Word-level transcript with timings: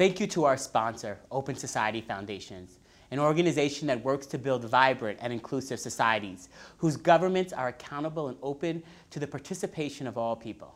Thank 0.00 0.18
you 0.18 0.26
to 0.28 0.46
our 0.46 0.56
sponsor, 0.56 1.18
Open 1.30 1.54
Society 1.54 2.00
Foundations, 2.00 2.78
an 3.10 3.18
organization 3.18 3.86
that 3.88 4.02
works 4.02 4.24
to 4.28 4.38
build 4.38 4.64
vibrant 4.64 5.18
and 5.20 5.30
inclusive 5.30 5.78
societies 5.78 6.48
whose 6.78 6.96
governments 6.96 7.52
are 7.52 7.68
accountable 7.68 8.28
and 8.28 8.38
open 8.42 8.82
to 9.10 9.20
the 9.20 9.26
participation 9.26 10.06
of 10.06 10.16
all 10.16 10.34
people. 10.34 10.74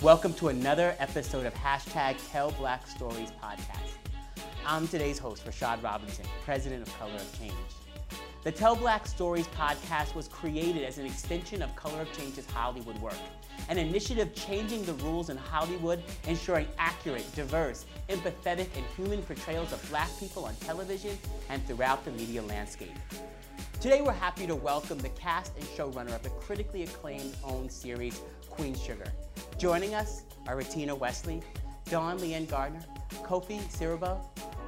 Welcome 0.00 0.32
to 0.32 0.48
another 0.48 0.96
episode 0.98 1.44
of 1.44 1.52
hashtag 1.52 2.16
Tell 2.30 2.52
Black 2.52 2.86
Stories 2.86 3.32
podcast. 3.32 3.98
I'm 4.64 4.88
today's 4.88 5.18
host, 5.18 5.44
Rashad 5.44 5.82
Robinson, 5.82 6.24
president 6.46 6.88
of 6.88 6.98
Color 6.98 7.16
of 7.16 7.38
Change. 7.38 7.52
The 8.48 8.52
Tell 8.52 8.74
Black 8.74 9.06
Stories 9.06 9.46
podcast 9.48 10.14
was 10.14 10.26
created 10.26 10.82
as 10.82 10.96
an 10.96 11.04
extension 11.04 11.60
of 11.60 11.76
Color 11.76 12.00
of 12.00 12.12
Change's 12.16 12.46
Hollywood 12.46 12.98
work, 12.98 13.12
an 13.68 13.76
initiative 13.76 14.34
changing 14.34 14.86
the 14.86 14.94
rules 14.94 15.28
in 15.28 15.36
Hollywood, 15.36 16.02
ensuring 16.26 16.66
accurate, 16.78 17.26
diverse, 17.34 17.84
empathetic, 18.08 18.68
and 18.74 18.86
human 18.96 19.20
portrayals 19.20 19.70
of 19.74 19.86
black 19.90 20.08
people 20.18 20.46
on 20.46 20.54
television 20.60 21.18
and 21.50 21.62
throughout 21.66 22.06
the 22.06 22.10
media 22.12 22.40
landscape. 22.40 22.96
Today, 23.82 24.00
we're 24.00 24.12
happy 24.12 24.46
to 24.46 24.56
welcome 24.56 24.96
the 24.96 25.10
cast 25.10 25.54
and 25.58 25.66
showrunner 25.66 26.14
of 26.14 26.22
the 26.22 26.30
critically 26.30 26.84
acclaimed 26.84 27.36
owned 27.44 27.70
series, 27.70 28.22
Queen 28.48 28.74
Sugar. 28.74 29.12
Joining 29.58 29.94
us 29.94 30.22
are 30.46 30.56
Rutina 30.56 30.96
Wesley, 30.98 31.42
Dawn-Lyen 31.90 32.46
Gardner, 32.46 32.80
Kofi 33.16 33.60
Siriboe, 33.70 34.18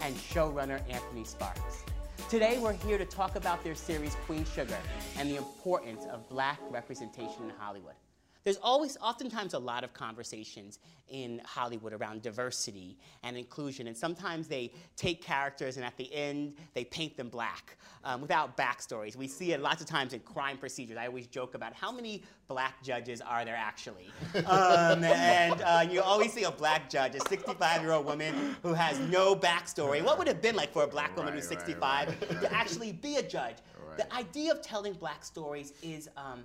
and 0.02 0.14
showrunner 0.16 0.82
Anthony 0.90 1.24
Sparks. 1.24 1.84
Today, 2.30 2.60
we're 2.60 2.74
here 2.74 2.96
to 2.96 3.04
talk 3.04 3.34
about 3.34 3.64
their 3.64 3.74
series 3.74 4.14
Queen 4.24 4.44
Sugar 4.54 4.78
and 5.18 5.28
the 5.28 5.34
importance 5.34 6.04
of 6.12 6.28
black 6.28 6.60
representation 6.70 7.42
in 7.42 7.50
Hollywood. 7.58 7.94
There's 8.44 8.56
always, 8.62 8.96
oftentimes, 9.00 9.54
a 9.54 9.58
lot 9.58 9.84
of 9.84 9.92
conversations 9.92 10.78
in 11.08 11.42
Hollywood 11.44 11.92
around 11.92 12.22
diversity 12.22 12.96
and 13.22 13.36
inclusion, 13.36 13.86
and 13.86 13.96
sometimes 13.96 14.46
they 14.46 14.72
take 14.96 15.22
characters 15.22 15.76
and 15.76 15.84
at 15.84 15.96
the 15.96 16.12
end 16.14 16.54
they 16.72 16.84
paint 16.84 17.16
them 17.16 17.28
black 17.28 17.76
um, 18.04 18.20
without 18.20 18.56
backstories. 18.56 19.16
We 19.16 19.26
see 19.26 19.52
it 19.52 19.60
lots 19.60 19.82
of 19.82 19.88
times 19.88 20.12
in 20.12 20.20
crime 20.20 20.56
procedures. 20.56 20.96
I 20.96 21.06
always 21.06 21.26
joke 21.26 21.54
about 21.54 21.74
how 21.74 21.90
many 21.90 22.22
black 22.48 22.82
judges 22.82 23.20
are 23.20 23.44
there 23.44 23.56
actually, 23.56 24.10
um, 24.46 25.04
and 25.04 25.60
uh, 25.62 25.84
you 25.88 26.00
always 26.00 26.32
see 26.32 26.44
a 26.44 26.50
black 26.50 26.88
judge, 26.88 27.14
a 27.16 27.18
65-year-old 27.18 28.06
woman 28.06 28.56
who 28.62 28.72
has 28.72 28.98
no 29.00 29.34
backstory. 29.34 30.02
What 30.02 30.18
would 30.18 30.28
it 30.28 30.34
have 30.34 30.42
been 30.42 30.56
like 30.56 30.72
for 30.72 30.84
a 30.84 30.88
black 30.88 31.16
woman 31.16 31.34
Right, 31.34 31.40
who's 31.40 31.48
65 31.48 32.08
right. 32.08 32.40
to 32.40 32.52
actually 32.54 32.92
be 32.92 33.16
a 33.16 33.22
judge? 33.22 33.56
The 33.96 34.14
idea 34.14 34.52
of 34.52 34.62
telling 34.62 34.94
black 34.94 35.24
stories 35.24 35.74
is. 35.82 36.08
Um, 36.16 36.44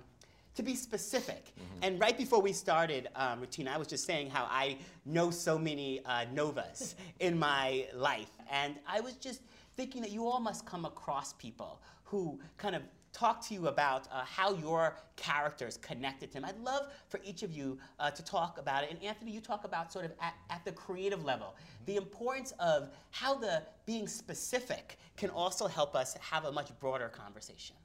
to 0.56 0.62
be 0.62 0.74
specific. 0.74 1.54
And 1.82 2.00
right 2.00 2.16
before 2.16 2.40
we 2.40 2.52
started, 2.52 3.08
um, 3.14 3.42
Rutina, 3.42 3.68
I 3.68 3.76
was 3.76 3.86
just 3.86 4.04
saying 4.06 4.30
how 4.30 4.48
I 4.50 4.78
know 5.04 5.30
so 5.30 5.58
many 5.58 6.00
uh, 6.04 6.24
Novas 6.32 6.96
in 7.20 7.38
my 7.38 7.86
life. 7.94 8.30
And 8.50 8.76
I 8.88 9.00
was 9.00 9.14
just 9.14 9.42
thinking 9.76 10.00
that 10.02 10.10
you 10.10 10.26
all 10.26 10.40
must 10.40 10.64
come 10.64 10.84
across 10.86 11.34
people 11.34 11.80
who 12.04 12.40
kind 12.56 12.74
of 12.74 12.82
talk 13.12 13.46
to 13.48 13.54
you 13.54 13.68
about 13.68 14.08
uh, 14.12 14.24
how 14.24 14.54
your 14.54 14.96
characters 15.16 15.78
connected 15.78 16.30
to 16.30 16.34
them. 16.34 16.44
I'd 16.44 16.58
love 16.58 16.92
for 17.08 17.18
each 17.24 17.42
of 17.42 17.52
you 17.52 17.78
uh, 17.98 18.10
to 18.10 18.24
talk 18.24 18.58
about 18.58 18.84
it. 18.84 18.90
And 18.90 19.02
Anthony, 19.02 19.30
you 19.30 19.40
talk 19.40 19.64
about 19.64 19.92
sort 19.92 20.04
of 20.04 20.12
at, 20.20 20.34
at 20.50 20.64
the 20.64 20.72
creative 20.72 21.24
level, 21.24 21.54
the 21.86 21.96
importance 21.96 22.52
of 22.58 22.90
how 23.10 23.34
the 23.34 23.62
being 23.86 24.06
specific 24.06 24.98
can 25.16 25.30
also 25.30 25.66
help 25.66 25.94
us 25.94 26.14
have 26.20 26.44
a 26.44 26.52
much 26.52 26.70
broader 26.78 27.08
conversation. 27.08 27.76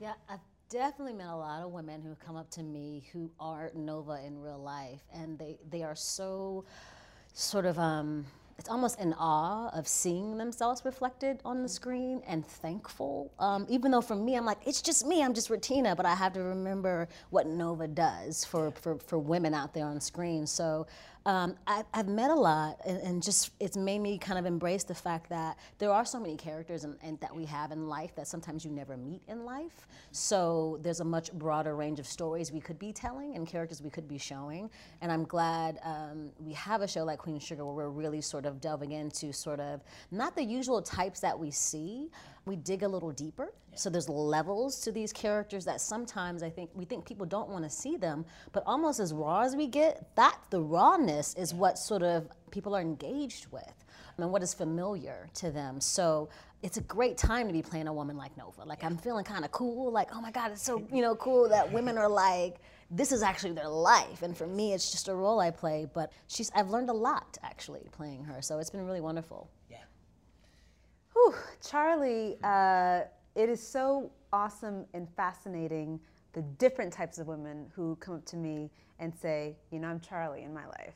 Yeah, 0.00 0.12
I've 0.28 0.40
definitely 0.68 1.14
met 1.14 1.28
a 1.28 1.36
lot 1.36 1.62
of 1.62 1.70
women 1.70 2.02
who 2.02 2.14
come 2.16 2.36
up 2.36 2.50
to 2.50 2.62
me 2.62 3.04
who 3.12 3.30
are 3.40 3.70
Nova 3.74 4.20
in 4.24 4.40
real 4.40 4.62
life, 4.62 5.00
and 5.12 5.38
they, 5.38 5.58
they 5.70 5.82
are 5.82 5.96
so 5.96 6.64
sort 7.32 7.64
of, 7.64 7.78
um, 7.78 8.26
it's 8.58 8.68
almost 8.68 8.98
in 8.98 9.14
awe 9.14 9.68
of 9.68 9.86
seeing 9.86 10.36
themselves 10.36 10.84
reflected 10.84 11.40
on 11.44 11.62
the 11.62 11.68
screen 11.68 12.20
and 12.26 12.44
thankful. 12.44 13.32
Um, 13.38 13.66
even 13.68 13.92
though 13.92 14.00
for 14.00 14.16
me, 14.16 14.36
I'm 14.36 14.44
like, 14.44 14.58
it's 14.66 14.82
just 14.82 15.06
me, 15.06 15.22
I'm 15.22 15.32
just 15.32 15.48
Rutina, 15.48 15.96
but 15.96 16.04
I 16.04 16.14
have 16.14 16.32
to 16.34 16.42
remember 16.42 17.08
what 17.30 17.46
Nova 17.46 17.86
does 17.86 18.44
for, 18.44 18.70
for, 18.72 18.98
for 18.98 19.18
women 19.18 19.54
out 19.54 19.72
there 19.74 19.86
on 19.86 20.00
screen. 20.00 20.46
So 20.46 20.86
um, 21.26 21.56
I, 21.66 21.84
I've 21.92 22.08
met 22.08 22.30
a 22.30 22.34
lot, 22.34 22.78
and, 22.86 22.98
and 22.98 23.22
just 23.22 23.50
it's 23.60 23.76
made 23.76 23.98
me 23.98 24.18
kind 24.18 24.38
of 24.38 24.46
embrace 24.46 24.84
the 24.84 24.94
fact 24.94 25.28
that 25.30 25.58
there 25.78 25.92
are 25.92 26.04
so 26.04 26.18
many 26.18 26.36
characters 26.36 26.84
and, 26.84 26.96
and 27.02 27.20
that 27.20 27.34
we 27.34 27.44
have 27.44 27.70
in 27.72 27.88
life 27.88 28.14
that 28.16 28.26
sometimes 28.26 28.64
you 28.64 28.70
never 28.70 28.96
meet 28.96 29.22
in 29.28 29.44
life. 29.44 29.86
So 30.10 30.78
there's 30.82 31.00
a 31.00 31.04
much 31.04 31.32
broader 31.32 31.76
range 31.76 31.98
of 31.98 32.06
stories 32.06 32.50
we 32.50 32.60
could 32.60 32.78
be 32.78 32.92
telling 32.92 33.36
and 33.36 33.46
characters 33.46 33.82
we 33.82 33.90
could 33.90 34.08
be 34.08 34.18
showing. 34.18 34.70
And 35.00 35.12
I'm 35.12 35.24
glad 35.24 35.78
um, 35.84 36.30
we 36.38 36.52
have 36.54 36.82
a 36.82 36.88
show 36.88 37.04
like 37.04 37.18
Queen 37.18 37.38
Sugar 37.38 37.64
where 37.64 37.74
we're 37.74 37.90
really 37.90 38.20
sort 38.20 38.46
of 38.46 38.60
delving 38.60 38.92
into 38.92 39.32
sort 39.32 39.60
of 39.60 39.82
not 40.10 40.34
the 40.34 40.44
usual 40.44 40.80
types 40.80 41.20
that 41.20 41.38
we 41.38 41.50
see. 41.50 42.10
We 42.48 42.56
dig 42.56 42.82
a 42.82 42.88
little 42.88 43.12
deeper. 43.12 43.52
So 43.74 43.90
there's 43.90 44.08
levels 44.08 44.80
to 44.80 44.90
these 44.90 45.12
characters 45.12 45.64
that 45.66 45.80
sometimes 45.80 46.42
I 46.42 46.50
think 46.50 46.70
we 46.74 46.84
think 46.84 47.06
people 47.06 47.26
don't 47.26 47.48
want 47.48 47.62
to 47.64 47.70
see 47.70 47.96
them, 47.96 48.24
but 48.52 48.64
almost 48.66 48.98
as 48.98 49.12
raw 49.12 49.42
as 49.42 49.54
we 49.54 49.68
get, 49.68 50.14
that 50.16 50.38
the 50.50 50.60
rawness 50.60 51.34
is 51.34 51.54
what 51.54 51.78
sort 51.78 52.02
of 52.02 52.28
people 52.50 52.74
are 52.74 52.80
engaged 52.80 53.46
with 53.52 53.84
and 54.16 54.32
what 54.32 54.42
is 54.42 54.52
familiar 54.52 55.28
to 55.34 55.50
them. 55.50 55.80
So 55.80 56.28
it's 56.62 56.76
a 56.76 56.80
great 56.82 57.16
time 57.16 57.46
to 57.46 57.52
be 57.52 57.62
playing 57.62 57.86
a 57.86 57.92
woman 57.92 58.16
like 58.16 58.36
Nova. 58.36 58.64
Like 58.64 58.82
I'm 58.82 58.96
feeling 58.96 59.24
kind 59.24 59.44
of 59.44 59.52
cool. 59.52 59.92
Like 59.92 60.08
oh 60.12 60.20
my 60.20 60.30
God, 60.30 60.50
it's 60.52 60.62
so 60.62 60.84
you 60.92 61.02
know 61.02 61.14
cool 61.14 61.48
that 61.48 61.72
women 61.72 61.98
are 61.98 62.08
like 62.08 62.56
this 62.90 63.12
is 63.12 63.22
actually 63.22 63.52
their 63.52 63.68
life. 63.68 64.22
And 64.22 64.36
for 64.36 64.46
me, 64.46 64.72
it's 64.72 64.90
just 64.90 65.08
a 65.08 65.14
role 65.14 65.40
I 65.40 65.50
play. 65.50 65.86
But 65.92 66.12
she's 66.26 66.50
I've 66.54 66.70
learned 66.70 66.90
a 66.90 66.94
lot 66.94 67.38
actually 67.42 67.86
playing 67.92 68.24
her. 68.24 68.42
So 68.42 68.58
it's 68.58 68.70
been 68.70 68.84
really 68.84 69.00
wonderful. 69.00 69.50
Yeah. 69.70 69.78
Whew, 71.18 71.34
Charlie, 71.66 72.36
uh, 72.44 73.00
it 73.34 73.48
is 73.48 73.60
so 73.60 74.10
awesome 74.32 74.84
and 74.94 75.08
fascinating 75.16 75.98
the 76.32 76.42
different 76.42 76.92
types 76.92 77.18
of 77.18 77.26
women 77.26 77.66
who 77.74 77.96
come 77.96 78.14
up 78.14 78.24
to 78.26 78.36
me 78.36 78.70
and 79.00 79.12
say, 79.12 79.56
you 79.72 79.80
know, 79.80 79.88
I'm 79.88 79.98
Charlie 79.98 80.42
in 80.42 80.54
my 80.54 80.66
life. 80.66 80.94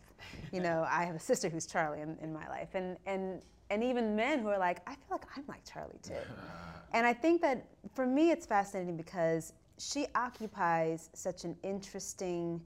You 0.53 0.61
know, 0.61 0.87
I 0.91 1.05
have 1.05 1.17
a 1.17 1.21
sister 1.21 1.49
who's 1.49 1.67
Charlie 1.67 2.03
in, 2.03 2.17
in 2.23 2.33
my 2.33 2.47
life. 2.49 2.69
And, 2.75 2.97
and, 3.07 3.41
and 3.71 3.83
even 3.83 4.15
men 4.15 4.39
who 4.39 4.49
are 4.49 4.59
like, 4.59 4.81
I 4.87 4.93
feel 4.93 5.01
like 5.11 5.25
I'm 5.37 5.45
like 5.49 5.65
Charlie 5.65 5.99
too. 6.03 6.15
and 6.93 7.05
I 7.05 7.13
think 7.13 7.41
that 7.43 7.67
for 7.93 8.07
me 8.07 8.31
it's 8.31 8.47
fascinating 8.47 8.97
because 8.97 9.55
she 9.79 10.07
occupies 10.15 11.11
such 11.15 11.45
an 11.45 11.57
interesting, 11.65 12.61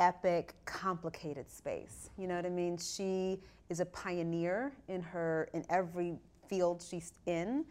epic, 0.00 0.54
complicated 0.64 1.48
space. 1.50 2.10
You 2.18 2.26
know 2.26 2.34
what 2.34 2.46
I 2.46 2.50
mean? 2.50 2.76
She 2.78 3.40
is 3.68 3.78
a 3.80 3.86
pioneer 3.86 4.72
in 4.88 5.02
her 5.02 5.48
in 5.52 5.64
every 5.70 6.16
field 6.48 6.84
she's 6.88 7.12
in 7.26 7.64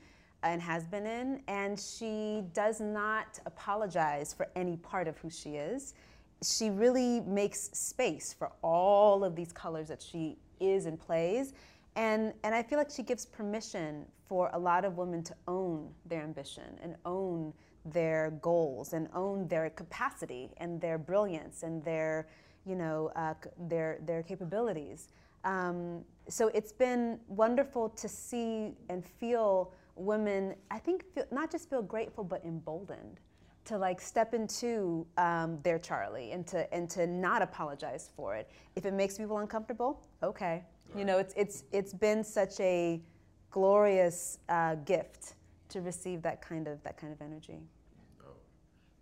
and 0.43 0.61
has 0.61 0.85
been 0.85 1.07
in, 1.07 1.41
and 1.47 1.79
she 1.79 2.43
does 2.53 2.79
not 2.79 3.39
apologize 3.45 4.33
for 4.33 4.47
any 4.55 4.77
part 4.77 5.07
of 5.07 5.17
who 5.17 5.29
she 5.29 5.55
is. 5.55 5.95
She 6.43 6.69
really 6.69 7.21
makes 7.21 7.69
space 7.73 8.33
for 8.37 8.51
all 8.61 9.23
of 9.23 9.35
these 9.35 9.51
colors 9.51 9.87
that 9.87 10.01
she 10.01 10.37
is 10.59 10.85
and 10.85 10.99
plays. 10.99 11.53
And, 11.95 12.33
and 12.43 12.53
I 12.53 12.61
feel 12.61 12.77
like 12.77 12.91
she 12.91 13.03
gives 13.03 13.25
permission 13.25 14.05
for 14.27 14.49
a 14.53 14.59
lot 14.59 14.85
of 14.85 14.97
women 14.97 15.23
to 15.23 15.35
own 15.47 15.89
their 16.05 16.21
ambition 16.21 16.77
and 16.83 16.95
own 17.05 17.53
their 17.85 18.31
goals 18.41 18.93
and 18.93 19.07
own 19.13 19.47
their 19.47 19.69
capacity 19.69 20.49
and 20.57 20.81
their 20.81 20.97
brilliance 20.97 21.63
and 21.63 21.83
their, 21.83 22.27
you 22.65 22.75
know, 22.75 23.11
uh, 23.15 23.33
their, 23.67 23.99
their 24.05 24.23
capabilities. 24.23 25.09
Um, 25.45 26.03
so 26.27 26.49
it's 26.49 26.71
been 26.71 27.19
wonderful 27.27 27.89
to 27.89 28.09
see 28.09 28.73
and 28.89 29.05
feel 29.05 29.71
women, 29.95 30.55
I 30.71 30.79
think, 30.79 31.05
feel, 31.13 31.25
not 31.31 31.51
just 31.51 31.69
feel 31.69 31.83
grateful, 31.83 32.23
but 32.23 32.43
emboldened 32.43 33.19
to 33.65 33.77
like 33.77 34.01
step 34.01 34.33
into 34.33 35.07
um, 35.17 35.59
their 35.63 35.79
Charlie 35.79 36.31
and 36.31 36.45
to, 36.47 36.71
and 36.73 36.89
to 36.91 37.07
not 37.07 37.41
apologize 37.41 38.09
for 38.15 38.35
it. 38.35 38.49
If 38.75 38.85
it 38.85 38.93
makes 38.93 39.17
people 39.17 39.37
uncomfortable, 39.37 40.01
okay. 40.21 40.63
You 40.95 41.03
know, 41.03 41.17
it's, 41.17 41.33
it's, 41.35 41.63
it's 41.73 41.93
been 41.93 42.23
such 42.23 42.59
a 42.61 43.01
glorious 43.49 44.39
uh, 44.47 44.75
gift 44.75 45.33
to 45.69 45.81
receive 45.81 46.21
that 46.21 46.41
kind 46.41 46.67
of, 46.67 46.81
that 46.83 46.95
kind 46.95 47.11
of 47.11 47.21
energy. 47.21 47.59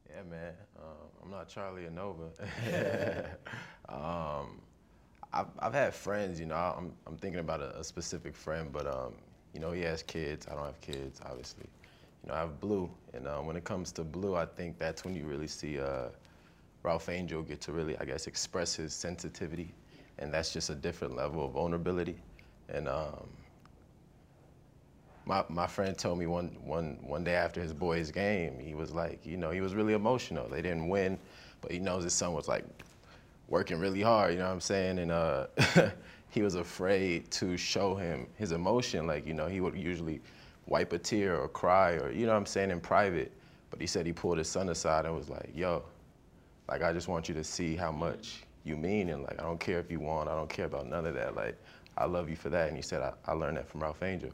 Yeah, 0.10 0.24
man. 0.30 0.54
Um, 0.78 1.08
I'm 1.24 1.32
not 1.32 1.50
Charlie 1.50 1.86
or 1.86 1.92
Nova. 1.92 2.30
um, 3.90 4.62
I've, 5.34 5.48
I've 5.60 5.74
had 5.74 5.94
friends, 5.94 6.40
you 6.40 6.46
know, 6.46 6.56
I'm, 6.56 6.94
I'm 7.08 7.18
thinking 7.18 7.40
about 7.40 7.60
a, 7.62 7.80
a 7.80 7.84
specific 7.84 8.36
friend, 8.36 8.72
but, 8.72 8.86
um, 8.86 9.14
you 9.54 9.60
know, 9.60 9.72
he 9.72 9.82
has 9.82 10.04
kids. 10.04 10.48
I 10.50 10.54
don't 10.54 10.66
have 10.66 10.80
kids, 10.82 11.20
obviously. 11.26 11.66
You 12.24 12.30
know, 12.30 12.36
I 12.36 12.40
have 12.40 12.60
Blue. 12.60 12.90
And 13.14 13.28
uh, 13.28 13.40
when 13.40 13.56
it 13.56 13.64
comes 13.64 13.92
to 13.94 14.04
Blue, 14.04 14.36
I 14.36 14.46
think 14.46 14.78
that's 14.78 15.04
when 15.04 15.16
you 15.16 15.26
really 15.26 15.48
see 15.48 15.80
uh, 15.80 16.10
Ralph 16.84 17.10
Angel 17.10 17.42
get 17.42 17.62
to 17.62 17.72
really, 17.72 17.98
I 17.98 18.06
guess, 18.06 18.28
express 18.28 18.76
his 18.76 18.94
sensitivity. 18.94 19.74
And 20.20 20.32
that's 20.32 20.54
just 20.54 20.70
a 20.70 20.76
different 20.76 21.16
level 21.16 21.46
of 21.46 21.54
vulnerability. 21.54 22.16
And 22.70 22.88
um, 22.88 23.28
my, 25.26 25.44
my 25.50 25.66
friend 25.66 25.98
told 25.98 26.20
me 26.20 26.28
one, 26.28 26.56
one, 26.64 27.00
one 27.02 27.24
day 27.24 27.36
after 27.36 27.60
his 27.60 27.74
boys' 27.74 28.12
game, 28.12 28.60
he 28.60 28.76
was 28.76 28.92
like, 28.92 29.26
you 29.26 29.38
know, 29.38 29.50
he 29.50 29.62
was 29.62 29.74
really 29.74 29.94
emotional. 29.94 30.48
They 30.48 30.62
didn't 30.62 30.90
win, 30.90 31.18
but 31.62 31.72
he 31.72 31.80
knows 31.80 32.04
his 32.04 32.14
son 32.14 32.34
was 32.34 32.48
like 32.48 32.66
working 33.48 33.80
really 33.80 34.02
hard, 34.02 34.34
you 34.34 34.40
know 34.40 34.46
what 34.46 34.54
I'm 34.54 34.62
saying? 34.62 35.00
And 35.00 35.12
uh, 35.12 35.48
he 36.30 36.42
was 36.42 36.56
afraid 36.56 37.30
to 37.32 37.58
show 37.58 37.96
him 37.96 38.28
his 38.36 38.52
emotion. 38.52 39.06
Like, 39.08 39.28
you 39.28 39.34
know, 39.34 39.48
he 39.48 39.62
would 39.62 39.78
usually 39.78 40.22
wipe 40.66 40.94
a 40.94 40.98
tear 40.98 41.38
or 41.38 41.48
cry 41.48 41.92
or, 41.92 42.12
you 42.12 42.26
know 42.26 42.32
what 42.32 42.40
I'm 42.40 42.46
saying, 42.46 42.72
in 42.72 42.80
private. 42.80 43.32
But 43.70 43.82
he 43.82 43.88
said 43.88 44.06
he 44.06 44.14
pulled 44.14 44.38
his 44.38 44.50
son 44.50 44.70
aside 44.70 45.06
and 45.06 45.16
was 45.16 45.30
like, 45.30 45.50
yo, 45.54 45.84
like, 46.70 46.84
I 46.84 46.94
just 46.94 47.08
want 47.08 47.28
you 47.28 47.36
to 47.36 47.44
see 47.44 47.76
how 47.76 47.92
much 47.92 48.44
you 48.64 48.78
mean. 48.78 49.10
And 49.10 49.24
like, 49.24 49.40
I 49.40 49.44
don't 49.44 49.60
care 49.60 49.80
if 49.80 49.92
you 49.92 50.00
won. 50.00 50.28
I 50.28 50.36
don't 50.36 50.50
care 50.50 50.66
about 50.66 50.88
none 50.88 51.06
of 51.06 51.16
that. 51.16 51.36
Like, 51.36 51.58
I 51.98 52.06
love 52.06 52.30
you 52.30 52.36
for 52.36 52.50
that. 52.50 52.68
And 52.68 52.76
he 52.76 52.82
said, 52.82 53.02
I, 53.02 53.14
I 53.26 53.34
learned 53.34 53.58
that 53.58 53.68
from 53.68 53.82
Ralph 53.82 54.02
Angel. 54.04 54.32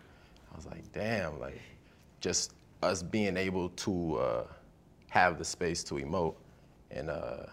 I 0.51 0.55
was 0.55 0.65
like, 0.65 0.91
damn, 0.94 1.39
like 1.39 1.59
just 2.21 2.53
us 2.81 3.03
being 3.03 3.38
able 3.38 3.69
to 3.69 4.15
uh, 4.17 4.44
have 5.09 5.38
the 5.38 5.45
space 5.45 5.83
to 5.85 5.95
emote. 5.95 6.35
And 6.91 7.09
uh, 7.09 7.44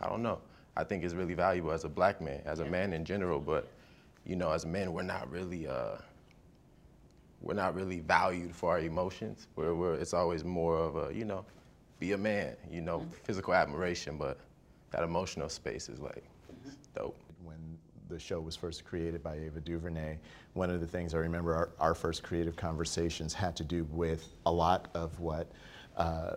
I 0.00 0.08
don't 0.08 0.22
know, 0.22 0.40
I 0.78 0.84
think 0.84 1.02
is 1.02 1.14
really 1.14 1.34
valuable 1.34 1.72
as 1.72 1.84
a 1.84 1.88
black 1.88 2.20
man, 2.20 2.40
as 2.46 2.60
a 2.60 2.64
man 2.64 2.92
in 2.92 3.04
general, 3.04 3.40
but 3.40 3.68
you 4.24 4.36
know, 4.36 4.52
as 4.52 4.64
men, 4.64 4.92
we're 4.92 5.02
not 5.02 5.28
really, 5.28 5.66
uh, 5.66 5.96
we're 7.40 7.54
not 7.54 7.74
really 7.74 7.98
valued 7.98 8.54
for 8.54 8.70
our 8.70 8.78
emotions. 8.78 9.48
We're, 9.56 9.74
we're, 9.74 9.94
it's 9.94 10.14
always 10.14 10.44
more 10.44 10.78
of 10.78 10.96
a, 10.96 11.12
you 11.12 11.24
know, 11.24 11.44
be 11.98 12.12
a 12.12 12.18
man, 12.18 12.56
you 12.70 12.80
know, 12.80 13.00
mm-hmm. 13.00 13.10
physical 13.24 13.54
admiration, 13.54 14.16
but 14.18 14.38
that 14.92 15.02
emotional 15.02 15.48
space 15.48 15.88
is 15.88 15.98
like 15.98 16.22
dope 16.94 17.18
When 17.42 17.58
the 18.08 18.18
show 18.18 18.40
was 18.40 18.54
first 18.54 18.84
created 18.84 19.20
by 19.20 19.36
Ava 19.36 19.60
DuVernay, 19.60 20.16
one 20.54 20.70
of 20.70 20.80
the 20.80 20.86
things 20.86 21.12
I 21.12 21.18
remember 21.18 21.54
our, 21.54 21.70
our 21.80 21.94
first 21.94 22.22
creative 22.22 22.54
conversations 22.54 23.34
had 23.34 23.56
to 23.56 23.64
do 23.64 23.84
with 23.90 24.28
a 24.46 24.52
lot 24.52 24.88
of 24.94 25.18
what 25.18 25.50
uh, 25.98 26.36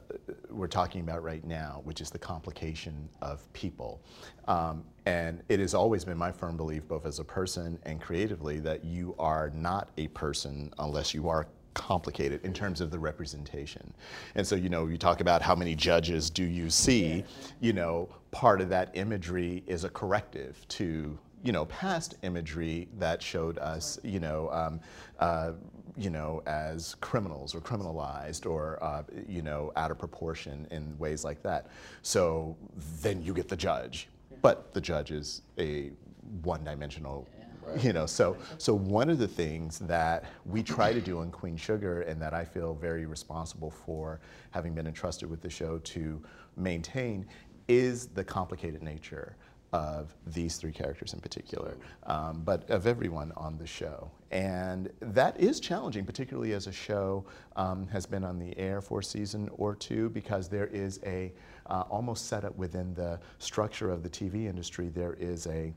we're 0.49 0.67
talking 0.67 1.01
about 1.01 1.23
right 1.23 1.45
now, 1.45 1.81
which 1.83 2.01
is 2.01 2.09
the 2.09 2.19
complication 2.19 3.07
of 3.21 3.51
people. 3.53 4.01
Um, 4.47 4.83
and 5.05 5.41
it 5.49 5.59
has 5.59 5.73
always 5.73 6.03
been 6.03 6.17
my 6.17 6.31
firm 6.31 6.57
belief, 6.57 6.87
both 6.87 7.05
as 7.05 7.19
a 7.19 7.23
person 7.23 7.79
and 7.83 8.01
creatively, 8.01 8.59
that 8.59 8.83
you 8.83 9.15
are 9.19 9.51
not 9.51 9.89
a 9.97 10.07
person 10.09 10.73
unless 10.79 11.13
you 11.13 11.29
are 11.29 11.47
complicated 11.73 12.43
in 12.43 12.53
terms 12.53 12.81
of 12.81 12.91
the 12.91 12.99
representation. 12.99 13.93
And 14.35 14.45
so, 14.45 14.55
you 14.55 14.67
know, 14.67 14.87
you 14.87 14.97
talk 14.97 15.21
about 15.21 15.41
how 15.41 15.55
many 15.55 15.75
judges 15.75 16.29
do 16.29 16.43
you 16.43 16.69
see, 16.69 17.23
you 17.59 17.71
know, 17.71 18.09
part 18.31 18.61
of 18.61 18.69
that 18.69 18.89
imagery 18.95 19.63
is 19.67 19.83
a 19.83 19.89
corrective 19.89 20.67
to 20.69 21.17
you 21.43 21.51
know, 21.51 21.65
past 21.65 22.15
imagery 22.23 22.87
that 22.99 23.21
showed 23.21 23.57
us, 23.57 23.99
you 24.03 24.19
know, 24.19 24.49
um, 24.51 24.79
uh, 25.19 25.53
you 25.97 26.09
know, 26.09 26.41
as 26.45 26.95
criminals 26.95 27.53
or 27.53 27.59
criminalized 27.59 28.49
or, 28.49 28.81
uh, 28.83 29.03
you 29.27 29.41
know, 29.41 29.71
out 29.75 29.91
of 29.91 29.97
proportion 29.97 30.67
in 30.71 30.97
ways 30.97 31.23
like 31.23 31.41
that. 31.43 31.67
So 32.01 32.55
then 33.01 33.21
you 33.21 33.33
get 33.33 33.49
the 33.49 33.57
judge, 33.57 34.07
but 34.41 34.73
the 34.73 34.81
judge 34.81 35.11
is 35.11 35.41
a 35.57 35.91
one-dimensional 36.43 37.27
you 37.79 37.93
know 37.93 38.05
so 38.05 38.35
so 38.57 38.73
one 38.73 39.09
of 39.09 39.17
the 39.17 39.27
things 39.27 39.79
that 39.79 40.25
we 40.45 40.63
try 40.63 40.91
to 40.93 41.01
do 41.01 41.21
in 41.21 41.31
queen 41.31 41.55
sugar 41.55 42.01
and 42.01 42.21
that 42.21 42.33
i 42.33 42.43
feel 42.43 42.73
very 42.73 43.05
responsible 43.05 43.69
for 43.69 44.19
having 44.51 44.73
been 44.73 44.87
entrusted 44.87 45.29
with 45.29 45.41
the 45.41 45.49
show 45.49 45.77
to 45.79 46.21
maintain 46.57 47.25
is 47.67 48.07
the 48.07 48.23
complicated 48.23 48.81
nature 48.81 49.35
of 49.73 50.13
these 50.27 50.57
three 50.57 50.71
characters 50.71 51.13
in 51.13 51.19
particular, 51.19 51.77
um, 52.07 52.41
but 52.43 52.69
of 52.69 52.87
everyone 52.87 53.31
on 53.37 53.57
the 53.57 53.67
show. 53.67 54.11
And 54.31 54.91
that 54.99 55.39
is 55.39 55.59
challenging, 55.59 56.05
particularly 56.05 56.53
as 56.53 56.67
a 56.67 56.71
show 56.71 57.25
um, 57.55 57.87
has 57.87 58.05
been 58.05 58.23
on 58.23 58.39
the 58.39 58.57
air 58.57 58.81
for 58.81 58.99
a 58.99 59.03
season 59.03 59.49
or 59.57 59.75
two, 59.75 60.09
because 60.09 60.49
there 60.49 60.67
is 60.67 60.99
a 61.05 61.31
uh, 61.67 61.83
almost 61.89 62.27
set 62.27 62.43
up 62.43 62.55
within 62.57 62.93
the 62.93 63.19
structure 63.39 63.89
of 63.89 64.03
the 64.03 64.09
TV 64.09 64.47
industry, 64.47 64.89
there 64.89 65.13
is 65.13 65.47
a 65.47 65.73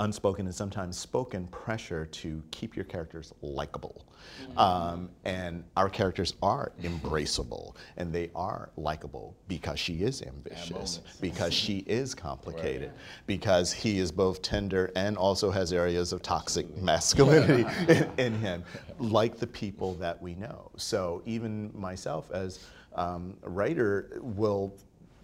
unspoken 0.00 0.46
and 0.46 0.54
sometimes 0.54 0.96
spoken 0.96 1.46
pressure 1.48 2.06
to 2.06 2.42
keep 2.50 2.76
your 2.76 2.84
characters 2.84 3.32
likable. 3.42 4.06
Mm-hmm. 4.42 4.58
Um, 4.58 5.10
and 5.24 5.64
our 5.76 5.88
characters 5.88 6.34
are 6.42 6.72
embraceable 6.82 7.74
and 7.96 8.12
they 8.12 8.30
are 8.34 8.70
likable 8.76 9.36
because 9.48 9.78
she 9.78 10.02
is 10.02 10.22
ambitious, 10.22 11.00
because 11.20 11.52
she 11.52 11.78
is 11.86 12.14
complicated, 12.14 12.92
because 13.26 13.72
he 13.72 13.98
is 13.98 14.12
both 14.12 14.42
tender 14.42 14.92
and 14.94 15.16
also 15.16 15.50
has 15.50 15.72
areas 15.72 16.12
of 16.12 16.22
toxic 16.22 16.76
masculinity 16.80 17.68
in, 17.88 18.10
in, 18.18 18.34
him, 18.34 18.64
like 18.98 19.38
the 19.38 19.46
people 19.46 19.94
that 19.94 20.20
we 20.20 20.34
know. 20.34 20.70
So 20.76 21.22
even 21.26 21.70
myself 21.74 22.30
as 22.30 22.60
um, 22.94 23.36
a 23.42 23.50
writer 23.50 24.18
will 24.20 24.74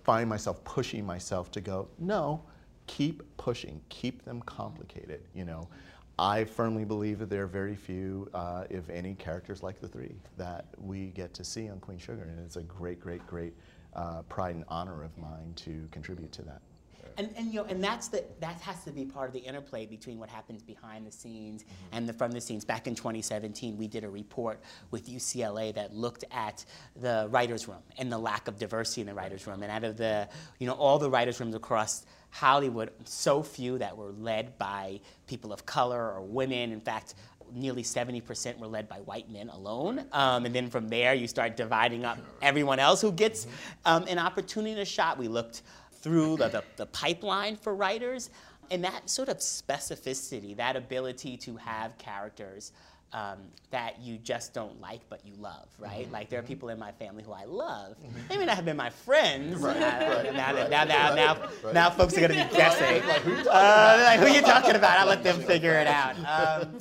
find 0.04 0.28
myself 0.28 0.62
pushing 0.64 1.04
myself 1.04 1.50
to 1.52 1.60
go, 1.60 1.88
no, 1.98 2.42
keep 2.86 3.22
pushing, 3.36 3.80
keep 3.88 4.24
them 4.24 4.40
complicated. 4.42 5.22
You 5.34 5.44
know, 5.44 5.68
I 6.18 6.44
firmly 6.44 6.84
believe 6.84 7.18
that 7.18 7.30
there 7.30 7.42
are 7.42 7.48
very 7.48 7.74
few, 7.74 8.28
uh, 8.34 8.64
if 8.70 8.88
any, 8.88 9.14
characters 9.14 9.62
like 9.62 9.80
the 9.80 9.88
three 9.88 10.14
that 10.36 10.66
we 10.78 11.06
get 11.08 11.34
to 11.34 11.44
see 11.44 11.68
on 11.68 11.80
Queen 11.80 11.98
Sugar, 11.98 12.22
and 12.22 12.38
it's 12.44 12.56
a 12.56 12.62
great, 12.62 13.00
great, 13.00 13.26
great 13.26 13.54
uh, 13.94 14.22
pride 14.22 14.54
and 14.54 14.64
honor 14.68 15.02
of 15.02 15.16
mine 15.18 15.52
to 15.56 15.88
contribute 15.90 16.32
to 16.32 16.42
that. 16.42 16.60
And, 17.16 17.30
and 17.36 17.46
you 17.52 17.60
know, 17.60 17.66
and 17.66 17.82
that's 17.82 18.08
the 18.08 18.24
that 18.40 18.60
has 18.60 18.82
to 18.84 18.90
be 18.90 19.04
part 19.04 19.28
of 19.28 19.34
the 19.34 19.40
interplay 19.40 19.86
between 19.86 20.18
what 20.18 20.28
happens 20.28 20.62
behind 20.62 21.06
the 21.06 21.12
scenes 21.12 21.62
mm 21.62 21.68
-hmm. 21.68 21.96
and 21.96 22.08
the 22.08 22.12
from 22.12 22.32
the 22.32 22.40
scenes. 22.40 22.64
Back 22.64 22.86
in 22.86 22.94
2017, 22.94 23.76
we 23.76 23.88
did 23.88 24.04
a 24.04 24.10
report 24.10 24.60
with 24.90 25.08
UCLA 25.08 25.72
that 25.72 25.92
looked 25.92 26.24
at 26.30 26.64
the 27.00 27.28
writers' 27.30 27.68
room 27.68 27.82
and 27.98 28.10
the 28.10 28.18
lack 28.18 28.48
of 28.48 28.58
diversity 28.58 29.00
in 29.00 29.06
the 29.06 29.14
writers' 29.14 29.46
room. 29.46 29.62
And 29.62 29.70
out 29.70 29.90
of 29.90 29.96
the, 29.96 30.28
you 30.58 30.66
know, 30.68 30.76
all 30.84 30.98
the 30.98 31.10
writers' 31.10 31.40
rooms 31.40 31.54
across 31.54 32.04
Hollywood, 32.34 32.90
so 33.04 33.44
few 33.44 33.78
that 33.78 33.96
were 33.96 34.10
led 34.10 34.58
by 34.58 34.98
people 35.28 35.52
of 35.52 35.64
color 35.66 36.10
or 36.12 36.20
women. 36.20 36.72
In 36.72 36.80
fact, 36.80 37.14
nearly 37.52 37.84
70% 37.84 38.58
were 38.58 38.66
led 38.66 38.88
by 38.88 38.96
white 38.96 39.30
men 39.30 39.50
alone. 39.50 40.04
Um, 40.10 40.44
and 40.44 40.52
then 40.52 40.68
from 40.68 40.88
there, 40.88 41.14
you 41.14 41.28
start 41.28 41.56
dividing 41.56 42.04
up 42.04 42.18
everyone 42.42 42.80
else 42.80 43.00
who 43.00 43.12
gets 43.12 43.46
um, 43.84 44.04
an 44.08 44.18
opportunity 44.18 44.80
a 44.80 44.84
shot. 44.84 45.16
We 45.16 45.28
looked 45.28 45.62
through 45.92 46.38
the, 46.38 46.48
the, 46.48 46.64
the 46.74 46.86
pipeline 46.86 47.54
for 47.54 47.72
writers. 47.72 48.30
And 48.68 48.82
that 48.82 49.08
sort 49.08 49.28
of 49.28 49.36
specificity, 49.36 50.56
that 50.56 50.74
ability 50.74 51.36
to 51.36 51.54
have 51.56 51.96
characters 51.98 52.72
um, 53.12 53.38
that 53.70 54.00
you 54.00 54.18
just 54.18 54.52
don't 54.54 54.80
like 54.80 55.00
but 55.08 55.24
you 55.24 55.34
love, 55.38 55.68
right? 55.78 56.04
Mm-hmm. 56.04 56.12
Like 56.12 56.30
there 56.30 56.38
are 56.38 56.42
mm-hmm. 56.42 56.48
people 56.48 56.68
in 56.70 56.78
my 56.78 56.92
family 56.92 57.22
who 57.22 57.32
I 57.32 57.44
love. 57.44 57.96
Mm-hmm. 57.98 58.28
They 58.28 58.36
may 58.36 58.46
not 58.46 58.56
have 58.56 58.64
been 58.64 58.76
my 58.76 58.90
friends. 58.90 59.60
Right. 59.60 59.76
Uh, 59.76 59.80
right. 59.80 60.34
Now, 60.34 60.52
now, 60.52 60.68
now, 60.68 60.84
now, 60.84 61.14
now, 61.14 61.72
now, 61.72 61.90
folks 61.90 62.16
are 62.16 62.20
going 62.20 62.32
to 62.32 62.48
be 62.48 62.56
guessing. 62.56 63.06
like, 63.06 63.22
who, 63.22 63.48
uh, 63.48 64.02
like, 64.04 64.20
who 64.20 64.26
are 64.26 64.34
you 64.34 64.42
talking 64.42 64.74
about? 64.74 64.98
I'll 64.98 65.06
let 65.06 65.22
them 65.22 65.40
figure 65.40 65.74
it 65.74 65.86
out. 65.86 66.16
Um, 66.34 66.78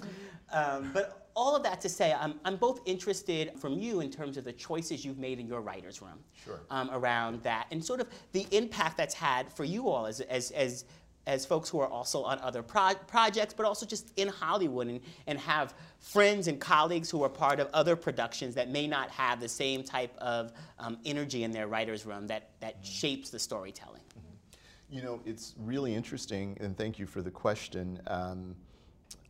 um, 0.52 0.92
but 0.94 1.24
all 1.36 1.56
of 1.56 1.64
that 1.64 1.82
to 1.82 1.90
say, 1.90 2.14
I'm, 2.14 2.36
I'm 2.46 2.58
both 2.58 2.82
interested 2.86 3.52
from 3.60 3.80
you 3.80 4.02
in 4.02 4.12
terms 4.12 4.38
of 4.38 4.44
the 4.44 4.54
choices 4.54 5.04
you've 5.04 5.18
made 5.18 5.40
in 5.40 5.48
your 5.48 5.62
writer's 5.62 6.02
room 6.02 6.20
sure. 6.46 6.62
um, 6.70 6.90
around 6.92 7.42
that 7.44 7.68
and 7.72 7.84
sort 7.84 8.00
of 8.00 8.08
the 8.32 8.46
impact 8.52 8.98
that's 8.98 9.16
had 9.16 9.52
for 9.52 9.64
you 9.64 9.90
all 9.90 10.06
as, 10.06 10.22
as, 10.22 10.52
as, 10.52 10.86
as 11.26 11.46
folks 11.46 11.70
who 11.70 11.80
are 11.80 11.88
also 11.88 12.24
on 12.24 12.40
other 12.40 12.62
pro 12.62 12.94
projects, 13.08 13.54
but 13.54 13.66
also 13.66 13.86
just 13.86 14.12
in 14.18 14.28
Hollywood 14.28 14.88
and, 14.88 15.00
and 15.28 15.40
have 15.40 15.74
friends 16.00 16.48
and 16.48 16.60
colleagues 16.60 17.10
who 17.10 17.24
are 17.24 17.30
part 17.30 17.60
of 17.60 17.70
other 17.74 17.96
productions 17.96 18.56
that 18.56 18.70
may 18.70 18.88
not 18.88 19.10
have 19.10 19.40
the 19.40 19.48
same 19.48 19.84
type 19.84 20.16
of 20.18 20.52
um, 20.80 20.98
energy 21.06 21.44
in 21.44 21.52
their 21.52 21.68
writer's 21.68 22.06
room 22.06 22.28
that, 22.28 22.50
that 22.60 22.76
mm 22.76 22.82
-hmm. 22.82 23.00
shapes 23.00 23.30
the 23.30 23.40
storytelling. 23.40 24.04
Mm 24.16 24.22
-hmm. 24.22 24.96
You 24.96 25.02
know, 25.02 25.20
it's 25.26 25.56
really 25.66 25.94
interesting, 25.96 26.62
and 26.62 26.78
thank 26.78 26.98
you 26.98 27.08
for 27.08 27.22
the 27.24 27.32
question. 27.32 28.00
Um, 28.08 28.56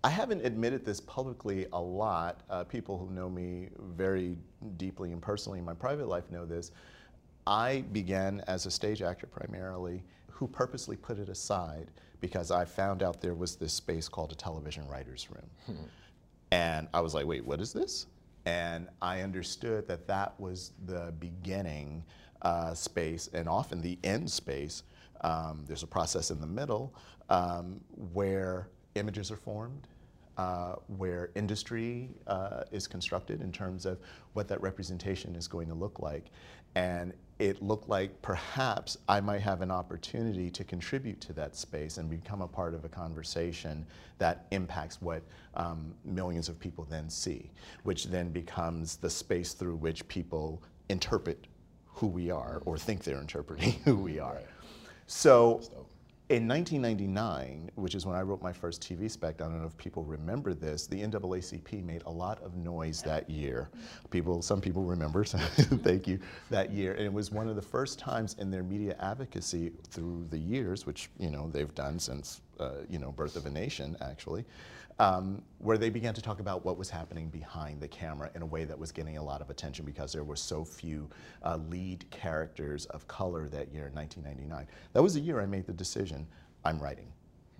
I 0.05 0.09
haven't 0.09 0.45
admitted 0.45 0.83
this 0.83 0.99
publicly 0.99 1.67
a 1.71 1.79
lot. 1.79 2.41
Uh, 2.49 2.65
people 2.65 2.97
who 2.97 3.09
know 3.09 3.29
me 3.29 3.69
very 3.95 4.37
deeply 4.75 5.13
and 5.13 5.21
personally 5.21 5.59
in 5.59 5.65
my 5.65 5.73
private 5.73 6.07
life 6.07 6.29
know 6.29 6.45
this. 6.45 6.71
I 7.47 7.83
began 7.91 8.41
as 8.47 8.65
a 8.65 8.71
stage 8.71 9.01
actor 9.01 9.27
primarily, 9.27 10.03
who 10.43 10.47
purposely 10.49 10.97
put 10.97 11.19
it 11.19 11.29
aside 11.29 11.87
because 12.19 12.51
I 12.51 12.65
found 12.65 13.01
out 13.01 13.21
there 13.21 13.33
was 13.33 13.55
this 13.55 13.71
space 13.71 14.09
called 14.09 14.33
a 14.33 14.35
television 14.35 14.85
writer's 14.89 15.29
room. 15.31 15.49
Hmm. 15.65 15.85
And 16.51 16.89
I 16.93 16.99
was 16.99 17.13
like, 17.13 17.25
wait, 17.25 17.45
what 17.45 17.61
is 17.61 17.71
this? 17.71 18.07
And 18.45 18.89
I 19.01 19.21
understood 19.21 19.87
that 19.87 20.05
that 20.07 20.37
was 20.41 20.73
the 20.85 21.13
beginning 21.17 22.03
uh, 22.41 22.73
space 22.73 23.29
and 23.33 23.47
often 23.47 23.81
the 23.81 23.97
end 24.03 24.29
space. 24.29 24.83
Um, 25.21 25.63
there's 25.65 25.83
a 25.83 25.87
process 25.87 26.29
in 26.29 26.41
the 26.41 26.47
middle 26.47 26.93
um, 27.29 27.79
where 28.11 28.67
images 28.95 29.31
are 29.31 29.37
formed, 29.37 29.87
uh, 30.37 30.73
where 30.97 31.29
industry 31.35 32.09
uh, 32.27 32.63
is 32.73 32.85
constructed 32.85 33.39
in 33.41 33.53
terms 33.53 33.85
of 33.85 33.97
what 34.33 34.49
that 34.49 34.61
representation 34.61 35.37
is 35.37 35.47
going 35.47 35.69
to 35.69 35.73
look 35.73 36.01
like. 36.01 36.25
And 36.75 37.13
it 37.39 37.61
looked 37.61 37.89
like 37.89 38.21
perhaps 38.21 38.97
I 39.09 39.19
might 39.19 39.41
have 39.41 39.61
an 39.61 39.71
opportunity 39.71 40.49
to 40.51 40.63
contribute 40.63 41.19
to 41.21 41.33
that 41.33 41.55
space 41.55 41.97
and 41.97 42.09
become 42.09 42.41
a 42.41 42.47
part 42.47 42.73
of 42.73 42.85
a 42.85 42.89
conversation 42.89 43.85
that 44.19 44.45
impacts 44.51 45.01
what 45.01 45.23
um, 45.55 45.93
millions 46.05 46.47
of 46.47 46.59
people 46.59 46.85
then 46.89 47.09
see, 47.09 47.49
which 47.83 48.05
then 48.05 48.29
becomes 48.29 48.97
the 48.97 49.09
space 49.09 49.53
through 49.53 49.75
which 49.75 50.07
people 50.07 50.61
interpret 50.89 51.47
who 51.87 52.07
we 52.07 52.31
are 52.31 52.61
or 52.65 52.77
think 52.77 53.03
they're 53.03 53.21
interpreting 53.21 53.71
who 53.85 53.95
we 53.95 54.19
are. 54.19 54.41
So 55.07 55.61
in 56.29 56.47
1999, 56.47 57.69
which 57.75 57.95
is 57.95 58.05
when 58.05 58.15
I 58.15 58.21
wrote 58.21 58.41
my 58.41 58.53
first 58.53 58.81
TV 58.81 59.11
spec, 59.11 59.41
I 59.41 59.45
don't 59.45 59.59
know 59.59 59.67
if 59.67 59.77
people 59.77 60.03
remember 60.03 60.53
this, 60.53 60.87
the 60.87 61.01
NAACP 61.01 61.83
made 61.83 62.01
a 62.05 62.09
lot 62.09 62.41
of 62.41 62.55
noise 62.55 63.01
that 63.03 63.29
year. 63.29 63.69
People, 64.09 64.41
some 64.41 64.61
people 64.61 64.83
remember, 64.83 65.25
so 65.25 65.37
thank 65.83 66.07
you, 66.07 66.19
that 66.49 66.71
year. 66.71 66.93
And 66.93 67.01
it 67.01 67.11
was 67.11 67.29
one 67.29 67.49
of 67.49 67.57
the 67.57 67.61
first 67.61 67.99
times 67.99 68.37
in 68.39 68.49
their 68.49 68.63
media 68.63 68.95
advocacy 69.01 69.73
through 69.89 70.25
the 70.29 70.37
years, 70.37 70.85
which, 70.85 71.09
you 71.19 71.29
know, 71.29 71.49
they've 71.51 71.75
done 71.75 71.99
since, 71.99 72.39
uh, 72.59 72.83
you 72.89 72.99
know, 72.99 73.11
Birth 73.11 73.35
of 73.35 73.45
a 73.45 73.49
Nation, 73.49 73.97
actually, 73.99 74.45
um, 74.99 75.41
where 75.59 75.77
they 75.77 75.89
began 75.89 76.13
to 76.13 76.21
talk 76.21 76.39
about 76.39 76.63
what 76.63 76.77
was 76.77 76.89
happening 76.89 77.29
behind 77.29 77.81
the 77.81 77.87
camera 77.87 78.29
in 78.35 78.41
a 78.41 78.45
way 78.45 78.63
that 78.63 78.77
was 78.77 78.91
getting 78.91 79.17
a 79.17 79.23
lot 79.23 79.41
of 79.41 79.49
attention 79.49 79.85
because 79.85 80.13
there 80.13 80.23
were 80.23 80.35
so 80.35 80.63
few 80.63 81.09
uh, 81.43 81.57
lead 81.69 82.05
characters 82.11 82.85
of 82.87 83.07
color 83.07 83.47
that 83.47 83.73
year 83.73 83.87
in 83.87 83.93
1999. 83.93 84.67
That 84.93 85.01
was 85.01 85.15
the 85.15 85.19
year 85.19 85.41
I 85.41 85.45
made 85.45 85.65
the 85.65 85.73
decision 85.73 86.27
I'm 86.63 86.79
writing. 86.79 87.11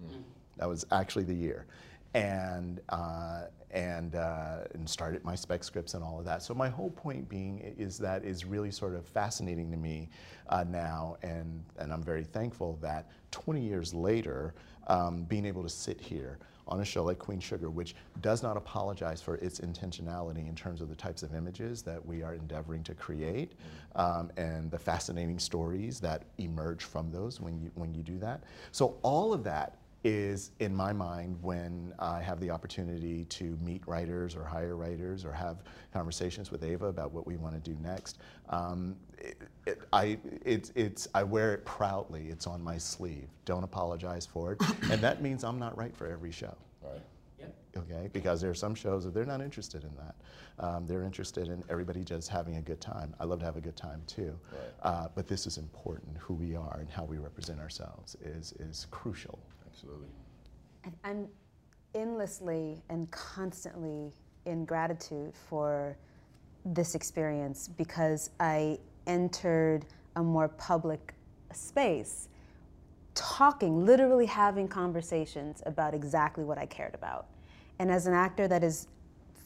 Mm. 0.01 0.21
That 0.57 0.69
was 0.69 0.85
actually 0.91 1.23
the 1.23 1.33
year. 1.33 1.65
And, 2.13 2.79
uh, 2.89 3.45
and, 3.71 4.13
uh, 4.13 4.65
and 4.75 4.87
started 4.87 5.23
my 5.23 5.33
spec 5.33 5.63
scripts 5.63 5.95
and 5.95 6.03
all 6.03 6.19
of 6.19 6.25
that. 6.25 6.43
So 6.43 6.53
my 6.53 6.69
whole 6.69 6.91
point 6.91 7.27
being 7.27 7.73
is 7.75 7.97
that 7.97 8.23
is 8.23 8.45
really 8.45 8.69
sort 8.69 8.93
of 8.93 9.07
fascinating 9.07 9.71
to 9.71 9.77
me 9.77 10.09
uh, 10.49 10.63
now, 10.63 11.17
and, 11.23 11.63
and 11.79 11.91
I'm 11.91 12.03
very 12.03 12.23
thankful 12.23 12.77
that 12.83 13.09
20 13.31 13.61
years 13.61 13.91
later, 13.95 14.53
um, 14.85 15.23
being 15.23 15.45
able 15.45 15.63
to 15.63 15.69
sit 15.69 15.99
here 15.99 16.37
on 16.67 16.79
a 16.79 16.85
show 16.85 17.03
like 17.03 17.19
Queen 17.19 17.39
Sugar, 17.39 17.69
which 17.69 17.95
does 18.21 18.43
not 18.43 18.57
apologize 18.57 19.21
for 19.21 19.35
its 19.35 19.59
intentionality 19.59 20.47
in 20.47 20.55
terms 20.55 20.81
of 20.81 20.89
the 20.89 20.95
types 20.95 21.23
of 21.23 21.33
images 21.33 21.81
that 21.83 22.03
we 22.05 22.23
are 22.23 22.33
endeavoring 22.33 22.83
to 22.83 22.93
create 22.93 23.53
um, 23.95 24.31
and 24.37 24.71
the 24.71 24.79
fascinating 24.79 25.39
stories 25.39 25.99
that 25.99 26.23
emerge 26.37 26.83
from 26.83 27.11
those 27.11 27.39
when 27.39 27.59
you, 27.59 27.71
when 27.75 27.93
you 27.93 28.03
do 28.03 28.17
that. 28.19 28.43
So 28.71 28.97
all 29.01 29.33
of 29.33 29.43
that 29.43 29.77
is 30.03 30.51
in 30.59 30.75
my 30.75 30.91
mind 30.91 31.37
when 31.41 31.93
I 31.99 32.21
have 32.21 32.39
the 32.39 32.49
opportunity 32.49 33.25
to 33.25 33.57
meet 33.61 33.81
writers 33.87 34.35
or 34.35 34.43
hire 34.43 34.75
writers 34.75 35.23
or 35.23 35.31
have 35.31 35.63
conversations 35.93 36.51
with 36.51 36.63
Ava 36.63 36.87
about 36.87 37.11
what 37.11 37.25
we 37.25 37.37
want 37.37 37.53
to 37.53 37.71
do 37.71 37.77
next. 37.81 38.19
Um, 38.49 38.95
it, 39.17 39.37
it, 39.65 39.81
I, 39.93 40.17
it, 40.45 40.71
it's, 40.75 41.07
I 41.13 41.23
wear 41.23 41.53
it 41.53 41.65
proudly. 41.65 42.27
It's 42.27 42.47
on 42.47 42.61
my 42.61 42.77
sleeve. 42.77 43.29
Don't 43.45 43.63
apologize 43.63 44.25
for 44.25 44.53
it. 44.53 44.61
and 44.91 45.01
that 45.01 45.21
means 45.21 45.43
I'm 45.43 45.59
not 45.59 45.77
right 45.77 45.95
for 45.95 46.07
every 46.07 46.31
show. 46.31 46.55
Right. 46.81 47.01
Okay, 47.75 48.07
because 48.13 48.39
there 48.39 48.51
are 48.51 48.55
some 48.55 48.75
shows 48.75 49.03
that 49.03 49.15
they're 49.15 49.25
not 49.25 49.41
interested 49.41 49.83
in 49.83 49.89
that. 49.95 50.15
Um, 50.59 50.85
they're 50.85 51.03
interested 51.03 51.47
in 51.47 51.63
everybody 51.69 52.03
just 52.03 52.29
having 52.29 52.57
a 52.57 52.61
good 52.61 52.79
time. 52.79 53.15
I 53.19 53.23
love 53.23 53.39
to 53.39 53.45
have 53.45 53.57
a 53.57 53.61
good 53.61 53.75
time 53.75 54.03
too. 54.05 54.37
Right. 54.51 54.61
Uh, 54.83 55.07
but 55.15 55.27
this 55.27 55.47
is 55.47 55.57
important. 55.57 56.15
Who 56.19 56.35
we 56.35 56.55
are 56.55 56.77
and 56.79 56.89
how 56.89 57.03
we 57.03 57.17
represent 57.17 57.59
ourselves 57.59 58.15
is, 58.23 58.53
is 58.59 58.85
crucial. 58.91 59.39
Absolutely. 59.73 60.07
I'm 61.03 61.27
endlessly 61.95 62.81
and 62.89 63.09
constantly 63.11 64.11
in 64.45 64.65
gratitude 64.65 65.33
for 65.49 65.97
this 66.65 66.95
experience 66.95 67.67
because 67.67 68.29
I 68.39 68.79
entered 69.07 69.85
a 70.15 70.23
more 70.23 70.47
public 70.47 71.13
space 71.53 72.29
talking, 73.15 73.85
literally 73.85 74.25
having 74.25 74.67
conversations 74.67 75.61
about 75.65 75.93
exactly 75.93 76.43
what 76.43 76.57
I 76.57 76.65
cared 76.65 76.95
about. 76.95 77.27
And 77.79 77.91
as 77.91 78.07
an 78.07 78.13
actor, 78.13 78.47
that 78.47 78.63
is 78.63 78.87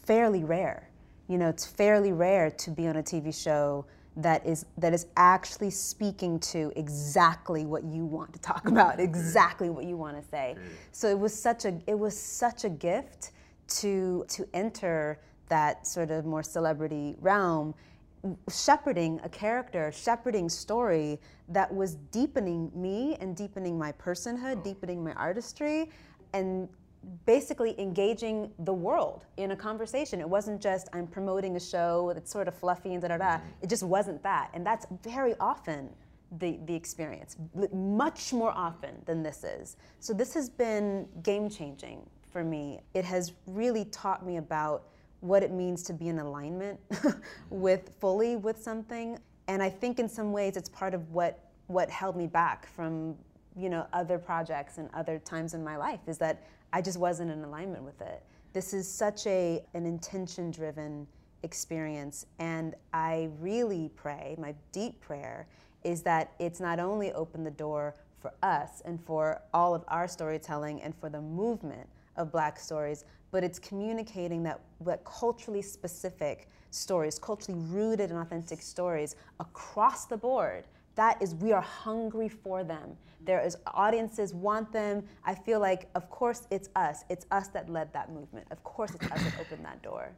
fairly 0.03 0.43
rare. 0.43 0.89
You 1.27 1.37
know, 1.37 1.49
it's 1.49 1.65
fairly 1.65 2.11
rare 2.11 2.51
to 2.51 2.71
be 2.71 2.87
on 2.87 2.97
a 2.97 3.03
TV 3.03 3.33
show 3.33 3.85
that 4.17 4.45
is 4.45 4.65
that 4.77 4.93
is 4.93 5.07
actually 5.15 5.69
speaking 5.69 6.39
to 6.39 6.71
exactly 6.75 7.65
what 7.65 7.83
you 7.83 8.03
want 8.03 8.33
to 8.33 8.39
talk 8.39 8.67
about, 8.67 8.99
exactly 8.99 9.69
what 9.69 9.85
you 9.85 9.95
want 9.95 10.21
to 10.21 10.27
say. 10.29 10.55
So 10.91 11.07
it 11.07 11.17
was 11.17 11.33
such 11.33 11.65
a 11.65 11.79
it 11.87 11.97
was 11.97 12.17
such 12.17 12.63
a 12.63 12.69
gift 12.69 13.31
to 13.79 14.25
to 14.29 14.47
enter 14.53 15.19
that 15.49 15.87
sort 15.87 16.11
of 16.11 16.25
more 16.25 16.43
celebrity 16.43 17.15
realm 17.21 17.73
shepherding 18.51 19.19
a 19.23 19.29
character, 19.29 19.91
shepherding 19.91 20.49
story 20.49 21.19
that 21.49 21.73
was 21.73 21.95
deepening 22.11 22.71
me 22.75 23.15
and 23.19 23.35
deepening 23.35 23.77
my 23.77 23.91
personhood, 23.93 24.57
oh. 24.57 24.63
deepening 24.63 25.03
my 25.03 25.13
artistry, 25.13 25.89
and 26.33 26.67
basically 27.25 27.79
engaging 27.79 28.51
the 28.59 28.73
world 28.73 29.25
in 29.37 29.51
a 29.51 29.55
conversation. 29.55 30.19
It 30.19 30.29
wasn't 30.29 30.61
just 30.61 30.87
I'm 30.93 31.07
promoting 31.07 31.55
a 31.55 31.59
show 31.59 32.11
that's 32.13 32.31
sort 32.31 32.47
of 32.47 32.55
fluffy 32.55 32.93
and 32.93 33.01
da 33.01 33.09
da 33.09 33.17
da. 33.17 33.25
Mm-hmm. 33.25 33.47
It 33.63 33.69
just 33.69 33.83
wasn't 33.83 34.21
that. 34.23 34.49
And 34.53 34.65
that's 34.65 34.85
very 35.03 35.35
often 35.39 35.89
the, 36.39 36.59
the 36.65 36.75
experience, 36.75 37.37
much 37.73 38.33
more 38.33 38.51
often 38.51 39.01
than 39.05 39.23
this 39.23 39.43
is. 39.43 39.77
So 39.99 40.13
this 40.13 40.33
has 40.33 40.49
been 40.49 41.07
game 41.23 41.49
changing 41.49 42.01
for 42.31 42.43
me. 42.43 42.81
It 42.93 43.05
has 43.05 43.33
really 43.45 43.85
taught 43.85 44.25
me 44.25 44.37
about 44.37 44.89
what 45.21 45.41
it 45.41 45.51
means 45.51 45.83
to 45.83 45.93
be 45.93 46.09
in 46.09 46.19
alignment 46.19 46.79
with 47.49 47.91
fully 47.99 48.35
with 48.35 48.61
something. 48.61 49.17
And 49.47 49.63
I 49.63 49.69
think 49.69 49.99
in 49.99 50.09
some 50.09 50.31
ways 50.31 50.57
it's 50.57 50.69
part 50.69 50.93
of 50.93 51.09
what 51.11 51.43
what 51.67 51.89
held 51.89 52.15
me 52.15 52.27
back 52.27 52.65
from 52.65 53.15
you 53.57 53.69
know 53.69 53.85
other 53.91 54.17
projects 54.17 54.77
and 54.77 54.89
other 54.93 55.19
times 55.19 55.53
in 55.53 55.63
my 55.63 55.75
life 55.75 55.99
is 56.07 56.17
that 56.19 56.43
I 56.73 56.81
just 56.81 56.97
wasn't 56.97 57.31
in 57.31 57.43
alignment 57.43 57.83
with 57.83 58.01
it. 58.01 58.23
This 58.53 58.73
is 58.73 58.91
such 58.91 59.25
a 59.27 59.63
an 59.73 59.85
intention 59.85 60.51
driven 60.51 61.07
experience 61.43 62.25
and 62.39 62.75
I 62.93 63.29
really 63.39 63.91
pray, 63.95 64.35
my 64.37 64.55
deep 64.71 64.99
prayer 65.01 65.47
is 65.83 66.01
that 66.03 66.33
it's 66.39 66.59
not 66.59 66.79
only 66.79 67.11
opened 67.13 67.45
the 67.45 67.51
door 67.51 67.95
for 68.19 68.33
us 68.41 68.81
and 68.85 68.99
for 69.05 69.41
all 69.53 69.75
of 69.75 69.83
our 69.87 70.07
storytelling 70.07 70.81
and 70.81 70.93
for 70.95 71.09
the 71.09 71.21
movement 71.21 71.87
of 72.17 72.31
black 72.31 72.59
stories, 72.59 73.05
but 73.31 73.43
it's 73.43 73.59
communicating 73.59 74.43
that, 74.43 74.59
that 74.81 75.05
culturally 75.05 75.61
specific 75.61 76.49
stories, 76.71 77.19
culturally 77.19 77.59
rooted 77.67 78.09
and 78.09 78.19
authentic 78.19 78.61
stories 78.61 79.15
across 79.39 80.05
the 80.05 80.17
board 80.17 80.65
that 80.97 81.21
is 81.21 81.33
we 81.35 81.53
are 81.53 81.61
hungry 81.61 82.27
for 82.27 82.63
them. 82.63 82.97
There 83.21 83.39
is 83.39 83.57
audiences 83.67 84.33
want 84.33 84.71
them. 84.71 85.03
I 85.23 85.33
feel 85.33 85.59
like 85.59 85.89
of 85.95 86.09
course 86.09 86.47
it's 86.51 86.69
us. 86.75 87.05
It's 87.09 87.25
us 87.31 87.47
that 87.49 87.69
led 87.69 87.93
that 87.93 88.11
movement. 88.11 88.47
Of 88.51 88.63
course 88.63 88.93
it's 88.93 89.09
us 89.11 89.23
that 89.23 89.39
opened 89.39 89.63
that 89.63 89.81
door. 89.81 90.11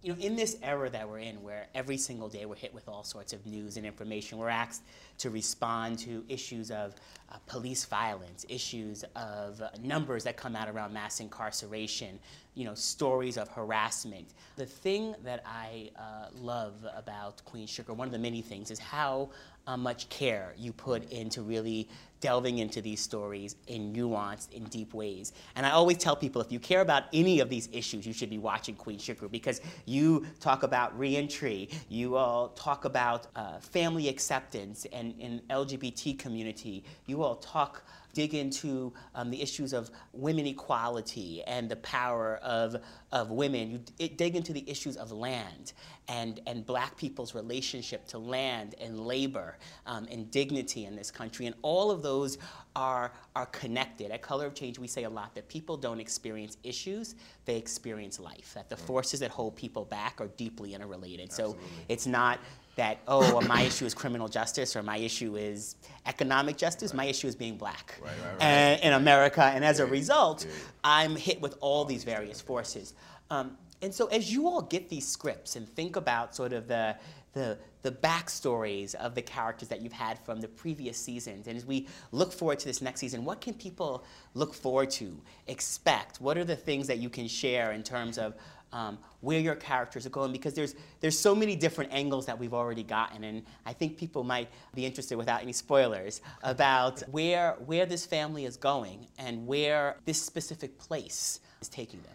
You 0.00 0.12
know, 0.12 0.20
in 0.20 0.36
this 0.36 0.56
era 0.62 0.88
that 0.90 1.08
we're 1.08 1.18
in, 1.18 1.42
where 1.42 1.66
every 1.74 1.96
single 1.96 2.28
day 2.28 2.46
we're 2.46 2.54
hit 2.54 2.72
with 2.72 2.88
all 2.88 3.02
sorts 3.02 3.32
of 3.32 3.44
news 3.44 3.76
and 3.76 3.84
information, 3.84 4.38
we're 4.38 4.48
asked 4.48 4.82
to 5.18 5.28
respond 5.28 5.98
to 6.00 6.24
issues 6.28 6.70
of 6.70 6.94
uh, 7.30 7.38
police 7.46 7.84
violence, 7.84 8.46
issues 8.48 9.04
of 9.16 9.60
uh, 9.60 9.70
numbers 9.82 10.22
that 10.22 10.36
come 10.36 10.54
out 10.54 10.68
around 10.68 10.92
mass 10.92 11.18
incarceration, 11.18 12.20
you 12.54 12.64
know, 12.64 12.74
stories 12.74 13.36
of 13.36 13.48
harassment. 13.48 14.34
The 14.54 14.66
thing 14.66 15.16
that 15.24 15.42
I 15.44 15.90
uh, 15.96 16.28
love 16.32 16.74
about 16.94 17.44
Queen 17.44 17.66
Sugar, 17.66 17.92
one 17.92 18.06
of 18.06 18.12
the 18.12 18.20
many 18.20 18.40
things, 18.40 18.70
is 18.70 18.78
how 18.78 19.30
uh, 19.68 19.76
much 19.76 20.08
care 20.08 20.54
you 20.56 20.72
put 20.72 21.10
into 21.12 21.42
really 21.42 21.88
delving 22.20 22.58
into 22.58 22.80
these 22.80 23.00
stories 23.00 23.54
in 23.68 23.92
nuanced, 23.92 24.52
in 24.52 24.64
deep 24.64 24.92
ways. 24.92 25.32
And 25.54 25.64
I 25.64 25.70
always 25.70 25.98
tell 25.98 26.16
people 26.16 26.40
if 26.40 26.50
you 26.50 26.58
care 26.58 26.80
about 26.80 27.04
any 27.12 27.38
of 27.38 27.48
these 27.48 27.68
issues, 27.70 28.06
you 28.06 28.12
should 28.12 28.30
be 28.30 28.38
watching 28.38 28.74
Queen 28.74 28.98
Sugar 28.98 29.28
because 29.28 29.60
you 29.84 30.26
talk 30.40 30.62
about 30.64 30.98
reentry, 30.98 31.68
you 31.88 32.16
all 32.16 32.48
talk 32.48 32.86
about 32.86 33.28
uh, 33.36 33.58
family 33.58 34.08
acceptance 34.08 34.86
and, 34.92 35.14
and 35.20 35.46
LGBT 35.48 36.18
community, 36.18 36.82
you 37.06 37.22
all 37.22 37.36
talk 37.36 37.84
dig 38.18 38.34
into 38.34 38.92
um, 39.14 39.30
the 39.30 39.40
issues 39.40 39.72
of 39.72 39.92
women 40.12 40.44
equality 40.44 41.40
and 41.44 41.68
the 41.68 41.76
power 41.76 42.40
of, 42.42 42.74
of 43.12 43.30
women. 43.30 43.70
You 43.70 44.08
dig 44.08 44.34
into 44.34 44.52
the 44.52 44.68
issues 44.68 44.96
of 44.96 45.12
land 45.12 45.72
and, 46.08 46.40
and 46.44 46.66
black 46.66 46.96
people's 46.96 47.32
relationship 47.32 48.08
to 48.08 48.18
land 48.18 48.74
and 48.80 48.98
labor 48.98 49.56
um, 49.86 50.08
and 50.10 50.28
dignity 50.32 50.84
in 50.84 50.96
this 50.96 51.12
country. 51.12 51.46
And 51.46 51.54
all 51.62 51.92
of 51.92 52.02
those 52.02 52.38
are, 52.74 53.12
are 53.36 53.46
connected. 53.46 54.10
At 54.10 54.20
Color 54.20 54.46
of 54.46 54.54
Change, 54.54 54.80
we 54.80 54.88
say 54.88 55.04
a 55.04 55.10
lot 55.10 55.36
that 55.36 55.48
people 55.48 55.76
don't 55.76 56.00
experience 56.00 56.56
issues, 56.64 57.14
they 57.44 57.56
experience 57.56 58.18
life, 58.18 58.50
that 58.54 58.68
the 58.68 58.76
forces 58.76 59.20
that 59.20 59.30
hold 59.30 59.54
people 59.54 59.84
back 59.84 60.20
are 60.20 60.30
deeply 60.36 60.74
interrelated. 60.74 61.28
Absolutely. 61.28 61.62
So 61.62 61.84
it's 61.88 62.08
not 62.08 62.40
that 62.78 62.98
oh 63.08 63.40
my 63.42 63.62
issue 63.62 63.84
is 63.84 63.92
criminal 63.92 64.28
justice 64.28 64.76
or 64.76 64.82
my 64.82 64.96
issue 64.96 65.36
is 65.36 65.76
economic 66.06 66.56
justice 66.56 66.94
my 66.94 67.04
issue 67.04 67.26
is 67.26 67.34
being 67.34 67.56
black 67.56 67.98
Right, 68.00 68.10
right, 68.10 68.32
right. 68.32 68.42
And, 68.42 68.80
in 68.82 68.92
america 68.92 69.42
and 69.42 69.64
as 69.64 69.80
a 69.80 69.86
result 69.86 70.46
i'm 70.84 71.16
hit 71.16 71.40
with 71.40 71.56
all 71.60 71.84
these 71.84 72.04
various 72.04 72.40
forces 72.40 72.94
um, 73.30 73.58
and 73.82 73.92
so 73.92 74.06
as 74.06 74.32
you 74.32 74.46
all 74.46 74.62
get 74.62 74.88
these 74.88 75.06
scripts 75.06 75.56
and 75.56 75.68
think 75.68 75.96
about 75.96 76.34
sort 76.34 76.52
of 76.52 76.68
the 76.68 76.96
the, 77.34 77.58
the 77.82 77.92
backstories 77.92 78.94
of 78.96 79.14
the 79.14 79.22
characters 79.22 79.68
that 79.68 79.80
you've 79.80 79.92
had 79.92 80.18
from 80.18 80.40
the 80.40 80.48
previous 80.48 80.98
seasons. 80.98 81.46
And 81.46 81.56
as 81.56 81.64
we 81.64 81.86
look 82.10 82.32
forward 82.32 82.58
to 82.60 82.66
this 82.66 82.82
next 82.82 83.00
season, 83.00 83.24
what 83.24 83.40
can 83.40 83.54
people 83.54 84.02
look 84.34 84.54
forward 84.54 84.90
to, 84.92 85.16
expect? 85.46 86.20
What 86.20 86.36
are 86.36 86.44
the 86.44 86.56
things 86.56 86.86
that 86.88 86.98
you 86.98 87.08
can 87.08 87.28
share 87.28 87.72
in 87.72 87.82
terms 87.82 88.18
of 88.18 88.34
um, 88.72 88.98
where 89.20 89.40
your 89.40 89.54
characters 89.54 90.06
are 90.06 90.10
going? 90.10 90.32
Because 90.32 90.54
there's, 90.54 90.74
there's 91.00 91.18
so 91.18 91.34
many 91.34 91.56
different 91.56 91.92
angles 91.92 92.26
that 92.26 92.38
we've 92.38 92.54
already 92.54 92.82
gotten. 92.82 93.24
And 93.24 93.42
I 93.66 93.72
think 93.72 93.96
people 93.96 94.24
might 94.24 94.48
be 94.74 94.84
interested, 94.84 95.16
without 95.16 95.42
any 95.42 95.52
spoilers, 95.52 96.20
about 96.42 97.00
where, 97.10 97.56
where 97.66 97.86
this 97.86 98.06
family 98.06 98.44
is 98.44 98.56
going 98.56 99.06
and 99.18 99.46
where 99.46 99.96
this 100.04 100.20
specific 100.20 100.78
place 100.78 101.40
is 101.60 101.68
taking 101.68 102.00
them. 102.02 102.12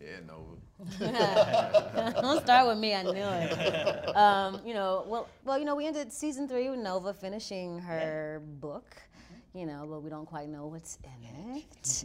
Yeah, 0.00 0.18
no. 0.26 0.56
Don't 2.20 2.42
start 2.42 2.68
with 2.68 2.78
me. 2.78 2.94
I 2.94 3.02
knew 3.02 3.12
it. 3.14 4.16
Um, 4.16 4.60
you 4.64 4.74
know, 4.74 5.04
well, 5.06 5.26
well, 5.44 5.58
you 5.58 5.64
know, 5.64 5.74
we 5.74 5.86
ended 5.86 6.12
season 6.12 6.46
three 6.46 6.68
with 6.68 6.78
Nova 6.78 7.14
finishing 7.14 7.78
her 7.78 8.42
book. 8.60 8.94
You 9.56 9.64
know, 9.64 9.86
but 9.88 10.02
we 10.02 10.10
don't 10.10 10.26
quite 10.26 10.50
know 10.50 10.66
what's 10.66 10.98
in 11.02 11.56
it. 11.56 12.04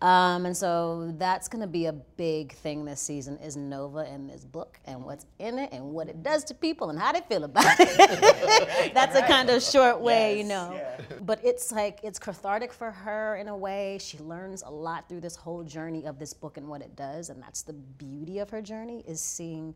Um, 0.00 0.46
and 0.46 0.56
so 0.56 1.12
that's 1.18 1.48
going 1.48 1.62
to 1.62 1.66
be 1.66 1.86
a 1.86 1.92
big 1.92 2.52
thing 2.52 2.84
this 2.84 3.00
season 3.00 3.38
is 3.38 3.56
Nova 3.56 3.98
and 3.98 4.30
this 4.30 4.44
book 4.44 4.78
and 4.84 5.02
what's 5.04 5.26
in 5.40 5.58
it 5.58 5.70
and 5.72 5.84
what 5.84 6.08
it 6.08 6.22
does 6.22 6.44
to 6.44 6.54
people 6.54 6.90
and 6.90 6.98
how 6.98 7.10
they 7.10 7.20
feel 7.22 7.42
about 7.42 7.64
it. 7.80 8.94
that's 8.94 9.16
a 9.16 9.22
kind 9.22 9.50
of 9.50 9.64
short 9.64 10.00
way, 10.00 10.38
you 10.38 10.44
know. 10.44 10.74
yeah. 10.74 11.00
But 11.22 11.40
it's 11.44 11.72
like 11.72 11.98
it's 12.04 12.20
cathartic 12.20 12.72
for 12.72 12.92
her 12.92 13.34
in 13.34 13.48
a 13.48 13.56
way. 13.56 13.98
She 14.00 14.18
learns 14.18 14.62
a 14.62 14.70
lot 14.70 15.08
through 15.08 15.22
this 15.22 15.34
whole 15.34 15.64
journey 15.64 16.06
of 16.06 16.20
this 16.20 16.32
book 16.32 16.56
and 16.56 16.68
what 16.68 16.82
it 16.82 16.94
does, 16.94 17.30
and 17.30 17.42
that's 17.42 17.62
the 17.62 17.72
beauty 17.72 18.38
of 18.38 18.48
her 18.50 18.62
journey 18.62 19.02
is 19.08 19.20
seeing 19.20 19.74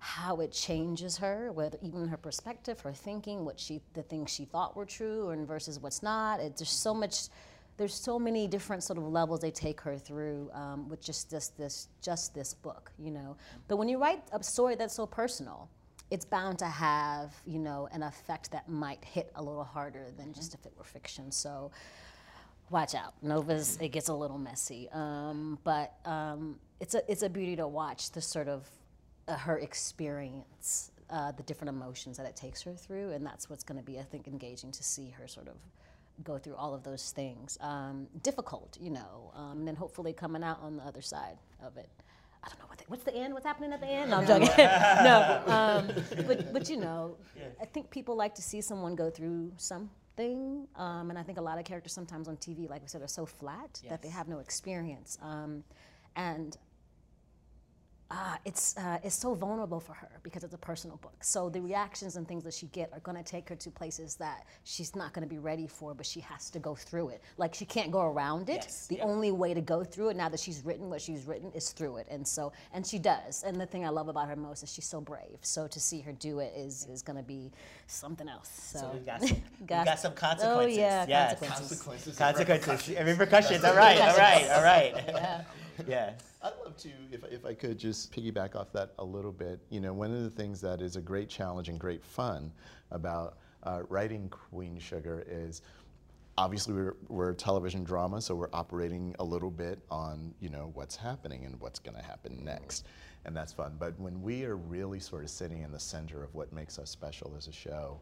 how 0.00 0.40
it 0.40 0.50
changes 0.50 1.18
her, 1.18 1.52
whether 1.52 1.78
even 1.82 2.08
her 2.08 2.16
perspective, 2.16 2.80
her 2.80 2.92
thinking, 2.92 3.44
what 3.44 3.60
she 3.60 3.82
the 3.92 4.02
things 4.02 4.30
she 4.30 4.46
thought 4.46 4.74
were 4.74 4.86
true 4.86 5.28
and 5.28 5.46
versus 5.46 5.78
what's 5.78 6.02
not. 6.02 6.40
It's 6.40 6.60
just 6.60 6.82
so 6.82 6.94
much 6.94 7.28
there's 7.76 7.94
so 7.94 8.18
many 8.18 8.46
different 8.46 8.82
sort 8.82 8.98
of 8.98 9.04
levels 9.04 9.40
they 9.40 9.50
take 9.50 9.80
her 9.80 9.96
through 9.96 10.50
um, 10.52 10.88
with 10.88 11.02
just 11.02 11.30
this 11.30 11.48
this 11.48 11.88
just 12.02 12.34
this 12.34 12.54
book, 12.54 12.90
you 12.98 13.10
know. 13.10 13.36
But 13.68 13.76
when 13.76 13.88
you 13.88 13.98
write 13.98 14.22
a 14.32 14.42
story 14.42 14.74
that's 14.74 14.94
so 14.94 15.06
personal, 15.06 15.68
it's 16.10 16.24
bound 16.24 16.58
to 16.60 16.66
have 16.66 17.34
you 17.46 17.58
know 17.58 17.86
an 17.92 18.02
effect 18.02 18.50
that 18.52 18.70
might 18.70 19.04
hit 19.04 19.30
a 19.34 19.42
little 19.42 19.64
harder 19.64 20.06
than 20.16 20.32
just 20.32 20.54
if 20.54 20.64
it 20.64 20.72
were 20.78 20.84
fiction. 20.84 21.30
So 21.30 21.70
watch 22.70 22.94
out, 22.94 23.12
Nova's 23.22 23.76
it 23.82 23.88
gets 23.88 24.08
a 24.08 24.14
little 24.14 24.38
messy, 24.38 24.88
um, 24.92 25.58
but 25.62 25.92
um, 26.06 26.58
it's 26.80 26.94
a 26.94 27.02
it's 27.06 27.22
a 27.22 27.28
beauty 27.28 27.56
to 27.56 27.68
watch 27.68 28.12
the 28.12 28.22
sort 28.22 28.48
of 28.48 28.66
uh, 29.30 29.36
her 29.36 29.58
experience. 29.58 30.92
Uh, 31.08 31.32
the 31.32 31.42
different 31.42 31.68
emotions 31.68 32.16
that 32.16 32.24
it 32.24 32.36
takes 32.36 32.62
her 32.62 32.72
through, 32.72 33.10
and 33.10 33.26
that's 33.26 33.50
what's 33.50 33.64
going 33.64 33.76
to 33.76 33.84
be, 33.84 33.98
I 33.98 34.04
think, 34.04 34.28
engaging 34.28 34.70
to 34.70 34.84
see 34.84 35.10
her 35.18 35.26
sort 35.26 35.48
of 35.48 35.56
go 36.22 36.38
through 36.38 36.54
all 36.54 36.74
of 36.74 36.82
those 36.84 37.10
things. 37.10 37.58
Um, 37.60 38.06
difficult, 38.22 38.78
you 38.80 38.90
know, 38.90 39.32
um, 39.34 39.58
and 39.58 39.68
then 39.68 39.74
hopefully 39.74 40.12
coming 40.12 40.44
out 40.44 40.60
on 40.62 40.76
the 40.76 40.84
other 40.84 41.02
side 41.02 41.38
of 41.62 41.76
it. 41.76 41.88
I 42.42 42.48
don't 42.48 42.58
know 42.60 42.66
what 42.68 42.78
the, 42.78 42.84
what's 42.88 43.04
the 43.04 43.14
end. 43.14 43.34
What's 43.34 43.44
happening 43.44 43.72
at 43.72 43.80
the 43.80 43.86
end? 43.88 44.10
No, 44.10 44.18
I'm 44.18 44.26
joking. 44.26 44.48
no, 44.56 45.42
um, 45.46 46.26
but 46.26 46.52
but 46.52 46.70
you 46.70 46.76
know, 46.76 47.16
I 47.60 47.66
think 47.66 47.90
people 47.90 48.16
like 48.16 48.34
to 48.36 48.42
see 48.42 48.60
someone 48.60 48.94
go 48.94 49.10
through 49.10 49.52
something, 49.56 50.66
um, 50.76 51.10
and 51.10 51.18
I 51.18 51.22
think 51.22 51.38
a 51.38 51.42
lot 51.42 51.58
of 51.58 51.64
characters 51.64 51.92
sometimes 51.92 52.28
on 52.28 52.36
TV, 52.36 52.68
like 52.68 52.82
we 52.82 52.88
said, 52.88 53.02
are 53.02 53.08
so 53.08 53.26
flat 53.26 53.82
that 53.88 54.00
they 54.00 54.08
have 54.08 54.28
no 54.28 54.38
experience, 54.38 55.18
um, 55.22 55.64
and 56.16 56.56
uh, 58.10 58.36
it's 58.44 58.76
uh, 58.76 58.98
it's 59.04 59.14
so 59.14 59.34
vulnerable 59.34 59.78
for 59.78 59.92
her 59.92 60.08
because 60.24 60.42
it's 60.42 60.54
a 60.54 60.58
personal 60.58 60.96
book. 60.96 61.14
So 61.22 61.48
the 61.48 61.60
reactions 61.60 62.16
and 62.16 62.26
things 62.26 62.42
that 62.44 62.54
she 62.54 62.66
get 62.68 62.90
are 62.92 63.00
going 63.00 63.16
to 63.16 63.22
take 63.22 63.48
her 63.48 63.54
to 63.56 63.70
places 63.70 64.16
that 64.16 64.46
she's 64.64 64.96
not 64.96 65.12
going 65.12 65.22
to 65.22 65.28
be 65.32 65.38
ready 65.38 65.68
for, 65.68 65.94
but 65.94 66.04
she 66.04 66.18
has 66.20 66.50
to 66.50 66.58
go 66.58 66.74
through 66.74 67.10
it. 67.10 67.22
Like 67.36 67.54
she 67.54 67.64
can't 67.64 67.92
go 67.92 68.02
around 68.02 68.48
it. 68.48 68.62
Yes, 68.62 68.86
the 68.88 68.96
yeah. 68.96 69.04
only 69.04 69.30
way 69.30 69.54
to 69.54 69.60
go 69.60 69.84
through 69.84 70.08
it 70.10 70.16
now 70.16 70.28
that 70.28 70.40
she's 70.40 70.64
written 70.64 70.90
what 70.90 71.00
she's 71.00 71.24
written 71.24 71.52
is 71.52 71.70
through 71.70 71.98
it, 71.98 72.08
and 72.10 72.26
so 72.26 72.52
and 72.72 72.84
she 72.86 72.98
does. 72.98 73.44
And 73.44 73.60
the 73.60 73.66
thing 73.66 73.84
I 73.86 73.90
love 73.90 74.08
about 74.08 74.28
her 74.28 74.36
most 74.36 74.62
is 74.64 74.72
she's 74.72 74.86
so 74.86 75.00
brave. 75.00 75.38
So 75.42 75.68
to 75.68 75.78
see 75.80 76.00
her 76.00 76.12
do 76.12 76.40
it 76.40 76.52
is 76.56 76.86
is 76.92 77.02
going 77.02 77.16
to 77.18 77.22
be 77.22 77.52
something 77.86 78.28
else. 78.28 78.50
So, 78.72 78.80
So 78.80 78.90
we've 78.92 79.06
got 79.06 79.20
some, 79.26 79.36
we've 79.60 79.68
Got- 79.68 79.86
got 79.86 79.98
some 80.00 80.12
Oh 80.12 80.16
consequences. 80.16 80.78
yeah, 80.78 81.06
yes. 81.08 81.38
consequences. 81.38 82.16
Consequences 82.18 82.96
and 82.96 83.08
repercussions. 83.08 83.62
All 83.64 83.76
right, 83.76 84.00
all 84.00 84.16
right, 84.16 84.50
all 84.50 84.62
right. 84.64 84.94
yeah. 85.08 85.42
I'd 86.42 86.52
love 86.64 86.76
to, 86.78 86.90
if, 87.10 87.24
if 87.24 87.44
I 87.44 87.54
could, 87.54 87.78
just 87.78 88.12
piggyback 88.12 88.56
off 88.56 88.72
that 88.72 88.92
a 88.98 89.04
little 89.04 89.32
bit. 89.32 89.60
You 89.70 89.80
know, 89.80 89.92
one 89.92 90.12
of 90.14 90.22
the 90.22 90.30
things 90.30 90.60
that 90.62 90.80
is 90.80 90.96
a 90.96 91.00
great 91.00 91.28
challenge 91.28 91.68
and 91.68 91.78
great 91.78 92.04
fun 92.04 92.52
about 92.90 93.38
uh, 93.62 93.82
writing 93.88 94.28
Queen 94.28 94.78
Sugar 94.78 95.24
is 95.28 95.62
obviously 96.38 96.74
we're, 96.74 96.96
we're 97.08 97.34
television 97.34 97.84
drama, 97.84 98.20
so 98.20 98.34
we're 98.34 98.48
operating 98.52 99.14
a 99.18 99.24
little 99.24 99.50
bit 99.50 99.78
on, 99.90 100.34
you 100.40 100.48
know, 100.48 100.70
what's 100.74 100.96
happening 100.96 101.44
and 101.44 101.60
what's 101.60 101.78
going 101.78 101.96
to 101.96 102.02
happen 102.02 102.42
next. 102.44 102.86
And 103.26 103.36
that's 103.36 103.52
fun. 103.52 103.76
But 103.78 103.98
when 104.00 104.22
we 104.22 104.44
are 104.44 104.56
really 104.56 105.00
sort 105.00 105.22
of 105.22 105.30
sitting 105.30 105.62
in 105.62 105.70
the 105.70 105.80
center 105.80 106.22
of 106.22 106.34
what 106.34 106.52
makes 106.52 106.78
us 106.78 106.88
special 106.88 107.34
as 107.36 107.48
a 107.48 107.52
show, 107.52 108.00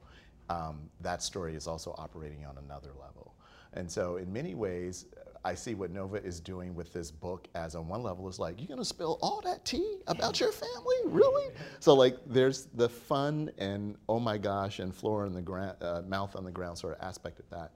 um, 0.48 0.88
that 1.00 1.22
story 1.22 1.54
is 1.56 1.66
also 1.66 1.94
operating 1.98 2.46
on 2.46 2.56
another 2.58 2.90
level. 3.00 3.34
And 3.74 3.90
so, 3.90 4.16
in 4.16 4.32
many 4.32 4.54
ways, 4.54 5.06
I 5.44 5.55
see 5.55 5.74
what 5.74 5.90
Nova 5.90 6.22
is 6.22 6.40
doing 6.40 6.74
with 6.74 6.92
this 6.92 7.11
book 7.11 7.48
as, 7.55 7.74
on 7.74 7.88
one 7.88 8.03
level, 8.03 8.29
is 8.29 8.38
like, 8.38 8.61
you're 8.61 8.68
gonna 8.68 8.85
spill 8.85 9.18
all 9.22 9.40
that 9.42 9.64
tea 9.64 9.98
about 10.07 10.40
your 10.40 10.53
family, 10.53 10.96
really? 11.07 11.53
So, 11.81 11.94
like, 11.94 12.16
there's 12.27 12.66
the 12.74 12.88
fun 12.88 13.51
and 13.59 13.96
oh 14.09 14.20
my 14.20 14.38
gosh, 14.38 14.79
and 14.79 14.94
floor 14.94 15.24
on 15.24 15.33
the 15.33 15.42
ground, 15.42 15.77
uh, 15.81 16.03
mouth 16.07 16.37
on 16.37 16.44
the 16.44 16.51
ground 16.51 16.79
sort 16.79 16.98
of 16.98 17.07
aspect 17.07 17.38
of 17.38 17.48
that. 17.51 17.72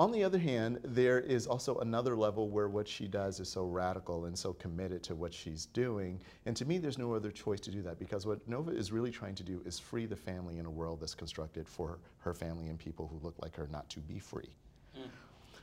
On 0.00 0.12
the 0.12 0.22
other 0.22 0.38
hand, 0.38 0.78
there 0.84 1.18
is 1.18 1.48
also 1.48 1.78
another 1.78 2.16
level 2.16 2.48
where 2.48 2.68
what 2.68 2.86
she 2.86 3.08
does 3.08 3.40
is 3.40 3.48
so 3.48 3.64
radical 3.64 4.26
and 4.26 4.38
so 4.38 4.52
committed 4.52 5.02
to 5.02 5.16
what 5.16 5.34
she's 5.34 5.66
doing. 5.66 6.20
And 6.46 6.56
to 6.56 6.64
me, 6.64 6.78
there's 6.78 6.98
no 6.98 7.14
other 7.14 7.32
choice 7.32 7.58
to 7.62 7.72
do 7.72 7.82
that 7.82 7.98
because 7.98 8.24
what 8.24 8.46
Nova 8.46 8.70
is 8.70 8.92
really 8.92 9.10
trying 9.10 9.34
to 9.34 9.42
do 9.42 9.60
is 9.66 9.80
free 9.80 10.06
the 10.06 10.14
family 10.14 10.58
in 10.58 10.66
a 10.66 10.70
world 10.70 11.00
that's 11.00 11.16
constructed 11.16 11.68
for 11.68 11.98
her 12.18 12.32
family 12.32 12.68
and 12.68 12.78
people 12.78 13.08
who 13.08 13.18
look 13.26 13.34
like 13.42 13.56
her 13.56 13.66
not 13.72 13.88
to 13.90 13.98
be 13.98 14.20
free. 14.20 14.50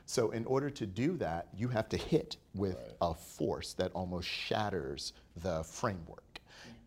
So, 0.08 0.30
in 0.30 0.44
order 0.44 0.70
to 0.70 0.86
do 0.86 1.16
that, 1.16 1.48
you 1.56 1.66
have 1.68 1.88
to 1.88 1.96
hit 1.96 2.36
with 2.54 2.94
a 3.02 3.12
force 3.12 3.72
that 3.74 3.90
almost 3.92 4.28
shatters 4.28 5.12
the 5.42 5.64
framework. 5.64 6.22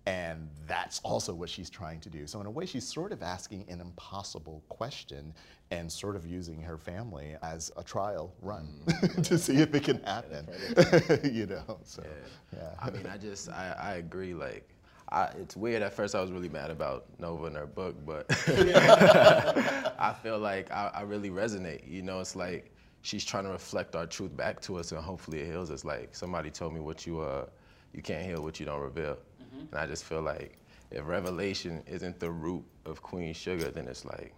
And 0.05 0.49
that's 0.65 1.01
also 1.01 1.33
what 1.33 1.49
she's 1.49 1.69
trying 1.69 1.99
to 1.99 2.09
do. 2.09 2.25
So, 2.25 2.39
in 2.39 2.47
a 2.47 2.49
way, 2.49 2.65
she's 2.65 2.87
sort 2.87 3.11
of 3.11 3.21
asking 3.21 3.65
an 3.67 3.81
impossible 3.81 4.63
question 4.69 5.33
and 5.69 5.91
sort 5.91 6.15
of 6.15 6.25
using 6.25 6.61
her 6.61 6.77
family 6.77 7.35
as 7.43 7.73
a 7.75 7.83
trial 7.83 8.33
run 8.41 8.69
mm. 8.85 9.23
to 9.27 9.37
see 9.37 9.57
if 9.57 9.75
it 9.75 9.83
can 9.83 10.01
happen. 10.05 10.47
you 11.33 11.45
know, 11.45 11.77
so, 11.83 12.03
yeah. 12.55 12.73
I 12.81 12.89
mean, 12.89 13.05
I 13.05 13.17
just, 13.17 13.49
I, 13.49 13.75
I 13.77 13.93
agree. 13.95 14.33
Like, 14.33 14.69
I, 15.11 15.25
it's 15.41 15.57
weird. 15.57 15.81
At 15.81 15.93
first, 15.93 16.15
I 16.15 16.21
was 16.21 16.31
really 16.31 16.49
mad 16.49 16.71
about 16.71 17.05
Nova 17.19 17.47
and 17.47 17.57
her 17.57 17.67
book, 17.67 17.95
but 18.05 18.27
I 18.47 20.15
feel 20.23 20.39
like 20.39 20.71
I, 20.71 20.91
I 20.93 21.01
really 21.01 21.29
resonate. 21.29 21.85
You 21.85 22.01
know, 22.01 22.21
it's 22.21 22.37
like 22.37 22.71
she's 23.01 23.25
trying 23.25 23.45
to 23.45 23.51
reflect 23.51 23.95
our 23.95 24.05
truth 24.05 24.35
back 24.35 24.61
to 24.61 24.77
us, 24.77 24.91
and 24.91 25.01
hopefully, 25.01 25.39
it 25.39 25.47
heals 25.47 25.71
us. 25.71 25.85
Like 25.85 26.15
somebody 26.15 26.49
told 26.49 26.73
me, 26.73 26.79
what 26.79 27.05
you 27.05 27.21
uh, 27.21 27.45
you 27.93 28.01
can't 28.01 28.25
heal 28.25 28.41
what 28.41 28.59
you 28.59 28.65
don't 28.65 28.81
reveal, 28.81 29.17
and 29.51 29.75
I 29.79 29.85
just 29.85 30.03
feel 30.03 30.21
like 30.21 30.57
if 30.91 31.05
revelation 31.05 31.83
isn't 31.87 32.19
the 32.19 32.31
root 32.31 32.63
of 32.85 33.01
Queen 33.01 33.33
Sugar, 33.33 33.69
then 33.69 33.87
it's 33.87 34.05
like, 34.05 34.33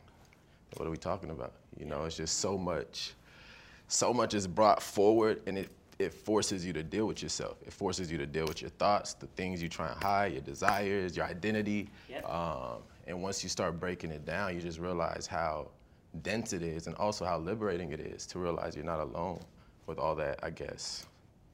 what 0.77 0.87
are 0.87 0.91
we 0.91 0.97
talking 0.97 1.29
about? 1.29 1.53
You 1.79 1.85
know, 1.85 2.03
it's 2.03 2.17
just 2.17 2.39
so 2.39 2.57
much 2.57 3.13
so 3.91 4.13
much 4.13 4.33
is 4.33 4.47
brought 4.47 4.81
forward 4.81 5.41
and 5.47 5.57
it, 5.57 5.69
it 5.99 6.13
forces 6.13 6.65
you 6.65 6.71
to 6.73 6.81
deal 6.81 7.05
with 7.05 7.21
yourself. 7.21 7.57
It 7.65 7.73
forces 7.73 8.09
you 8.09 8.17
to 8.17 8.25
deal 8.25 8.45
with 8.45 8.61
your 8.61 8.69
thoughts, 8.71 9.13
the 9.13 9.27
things 9.27 9.61
you 9.61 9.67
try 9.67 9.89
and 9.89 10.01
hide, 10.01 10.31
your 10.31 10.41
desires, 10.41 11.17
your 11.17 11.25
identity. 11.25 11.89
Yep. 12.09 12.29
Um, 12.29 12.77
and 13.05 13.21
once 13.21 13.43
you 13.43 13.49
start 13.49 13.79
breaking 13.79 14.11
it 14.11 14.25
down, 14.25 14.55
you 14.55 14.61
just 14.61 14.79
realize 14.79 15.27
how 15.27 15.67
dense 16.21 16.53
it 16.53 16.61
is 16.61 16.87
and 16.87 16.95
also 16.95 17.25
how 17.25 17.37
liberating 17.37 17.91
it 17.91 17.99
is 17.99 18.25
to 18.27 18.39
realize 18.39 18.75
you're 18.75 18.85
not 18.85 18.99
alone 18.99 19.39
with 19.87 19.97
all 19.97 20.15
that, 20.15 20.39
I 20.43 20.49
guess, 20.49 21.05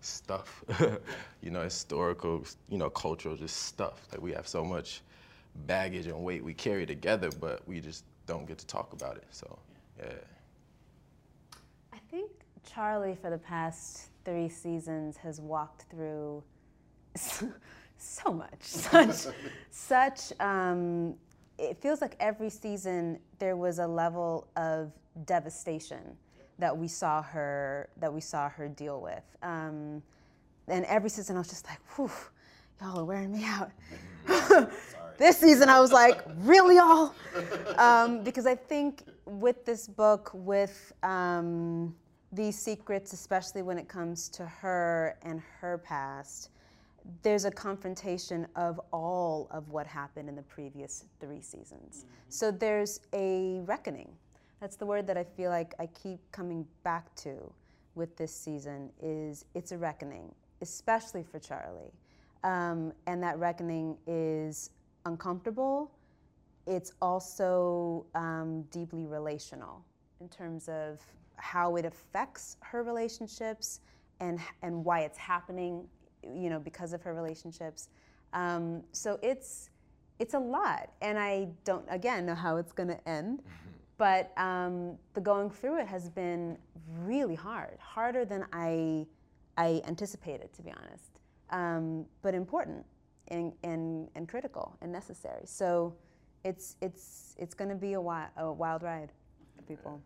stuff. 0.02 0.64
you 1.42 1.52
know, 1.52 1.62
historical, 1.62 2.46
you 2.70 2.78
know, 2.78 2.90
cultural, 2.90 3.36
just 3.36 3.64
stuff. 3.64 4.08
Like 4.12 4.22
we 4.22 4.32
have 4.32 4.48
so 4.48 4.64
much 4.64 5.02
baggage 5.66 6.08
and 6.08 6.24
weight 6.24 6.44
we 6.44 6.54
carry 6.54 6.86
together, 6.86 7.30
but 7.40 7.68
we 7.68 7.80
just 7.80 8.04
don't 8.26 8.48
get 8.48 8.58
to 8.60 8.68
talk 8.68 8.94
about 8.94 9.18
it. 9.18 9.26
So, 9.32 9.60
yeah. 10.00 10.14
I 11.94 11.98
think 12.12 12.32
Charlie, 12.64 13.18
for 13.20 13.30
the 13.30 13.38
past 13.38 14.10
three 14.26 14.50
seasons, 14.50 15.18
has 15.18 15.40
walked 15.40 15.84
through 15.90 16.44
so 17.16 18.32
much, 18.32 18.62
such, 18.62 19.34
such. 19.72 20.34
Um, 20.40 21.16
it 21.58 21.82
feels 21.82 22.02
like 22.02 22.16
every 22.20 22.50
season 22.50 23.20
there 23.40 23.56
was 23.56 23.80
a 23.80 23.88
level 23.88 24.48
of 24.56 24.92
devastation 25.26 26.16
that 26.60 26.76
we 26.76 26.88
saw 26.88 27.22
her 27.22 27.90
that 27.98 28.14
we 28.14 28.22
saw 28.22 28.50
her 28.50 28.68
deal 28.68 29.02
with. 29.02 29.24
Um, 29.44 30.02
and 30.68 30.86
every 30.86 31.10
season 31.10 31.36
I 31.36 31.40
was 31.40 31.50
just 31.50 31.66
like, 31.68 31.80
whew, 31.96 32.12
y'all 32.82 33.00
are 33.00 33.06
wearing 33.06 33.32
me 33.32 33.44
out. 33.46 33.72
this 35.18 35.38
season 35.38 35.70
I 35.70 35.80
was 35.80 35.92
like, 35.92 36.22
really, 36.40 36.76
y'all? 36.76 37.14
Um, 37.78 38.24
because 38.24 38.46
I 38.46 38.56
think 38.56 39.04
with 39.26 39.66
this 39.66 39.88
book, 39.88 40.32
with 40.34 40.92
um, 41.04 41.96
these 42.32 42.58
secrets, 42.58 43.14
especially 43.14 43.62
when 43.62 43.78
it 43.78 43.88
comes 43.88 44.30
to 44.30 44.46
her 44.46 45.18
and 45.22 45.42
her 45.60 45.78
past, 45.80 46.50
there's 47.22 47.46
a 47.46 47.52
confrontation 47.52 48.48
of 48.56 48.80
all 48.92 49.48
of 49.52 49.70
what 49.70 49.88
happened 49.88 50.30
in 50.30 50.36
the 50.36 50.44
previous 50.44 51.06
three 51.20 51.42
seasons. 51.42 52.06
Mm-hmm. 52.06 52.14
So 52.30 52.52
there's 52.52 53.00
a 53.14 53.62
reckoning. 53.66 54.10
That's 54.60 54.76
the 54.76 54.86
word 54.86 55.08
that 55.08 55.18
I 55.18 55.24
feel 55.24 55.50
like 55.52 55.74
I 55.80 55.88
keep 55.88 56.20
coming 56.32 56.66
back 56.84 57.14
to 57.16 57.36
with 57.96 58.16
this 58.18 58.34
season 58.36 58.90
is 59.02 59.46
it's 59.56 59.72
a 59.72 59.78
reckoning, 59.78 60.34
especially 60.62 61.24
for 61.24 61.40
Charlie. 61.40 61.94
Um, 62.44 62.94
and 63.08 63.22
that 63.24 63.38
reckoning 63.40 63.98
is 64.06 64.72
uncomfortable. 65.06 65.92
It's 66.66 66.94
also 67.02 68.06
um, 68.16 68.64
deeply 68.72 69.06
relational 69.06 69.84
in 70.22 70.30
terms 70.30 70.70
of 70.70 71.00
how 71.38 71.76
it 71.76 71.86
affects 71.86 72.58
her 72.62 72.84
relationships 72.84 73.80
and 74.20 74.40
and 74.64 74.84
why 74.84 75.02
it's 75.02 75.18
happening, 75.18 75.88
you 76.36 76.50
know, 76.50 76.60
because 76.60 76.94
of 76.94 77.02
her 77.02 77.14
relationships. 77.14 77.90
Um, 78.34 78.84
so 78.92 79.20
it's 79.22 79.70
it's 80.20 80.34
a 80.34 80.40
lot, 80.40 80.90
and 81.02 81.18
I 81.20 81.50
don't 81.64 81.86
again 81.90 82.26
know 82.26 82.36
how 82.36 82.58
it's 82.58 82.72
going 82.72 82.90
to 82.90 83.10
end. 83.10 83.40
Mm-hmm. 83.40 83.68
But 83.98 84.32
um, 84.38 84.98
the 85.14 85.22
going 85.22 85.50
through 85.50 85.80
it 85.80 85.88
has 85.88 86.08
been 86.10 86.58
really 87.04 87.34
hard, 87.34 87.78
harder 87.80 88.26
than 88.26 88.46
I 88.54 89.08
I 89.58 89.82
anticipated, 89.88 90.54
to 90.54 90.62
be 90.62 90.72
honest, 90.72 91.20
um, 91.50 92.06
but 92.22 92.36
important 92.36 92.86
and, 93.30 93.54
and, 93.64 94.08
and 94.16 94.30
critical 94.30 94.78
and 94.82 94.92
necessary. 94.92 95.44
So 95.46 95.96
it's 96.44 96.76
it's 96.82 97.36
it's 97.38 97.56
going 97.56 97.70
to 97.70 97.76
be 97.76 97.94
a 97.94 98.02
wild, 98.02 98.30
a 98.38 98.52
wild 98.52 98.84
ride 98.84 99.12
for 99.56 99.64
people. 99.64 100.02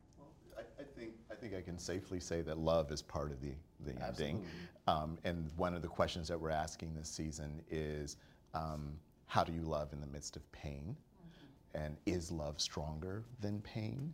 I, 1.02 1.04
I, 1.04 1.08
think 1.08 1.14
I 1.32 1.36
think 1.36 1.56
I 1.56 1.62
can 1.62 1.78
safely 1.78 2.20
say 2.20 2.42
that 2.42 2.58
love 2.58 2.92
is 2.92 3.02
part 3.02 3.32
of 3.32 3.42
the 3.42 3.54
the 3.86 3.94
ending. 4.06 4.46
Um, 4.88 5.18
and 5.24 5.50
one 5.58 5.76
of 5.76 5.82
the 5.82 5.88
questions 5.88 6.28
that 6.28 6.40
we're 6.40 6.50
asking 6.50 6.94
this 6.96 7.10
season 7.10 7.62
is, 7.70 8.18
um, 8.54 8.94
how 9.28 9.44
do 9.44 9.54
you 9.54 9.62
love 9.62 9.94
in 9.94 10.02
the 10.02 10.08
midst 10.08 10.36
of 10.36 10.52
pain? 10.52 10.96
Mm-hmm. 10.96 11.84
And 11.84 11.98
is 12.06 12.32
love 12.32 12.60
stronger 12.60 13.24
than 13.40 13.62
pain? 13.62 14.14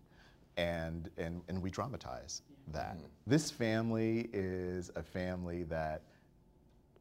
And 0.58 1.10
and 1.18 1.42
and 1.48 1.62
we 1.62 1.70
dramatize 1.70 2.42
yeah. 2.50 2.80
that. 2.80 2.98
Mm-hmm. 2.98 3.06
This 3.26 3.52
family 3.52 4.30
is 4.34 4.92
a 4.96 5.04
family 5.04 5.64
that, 5.64 6.04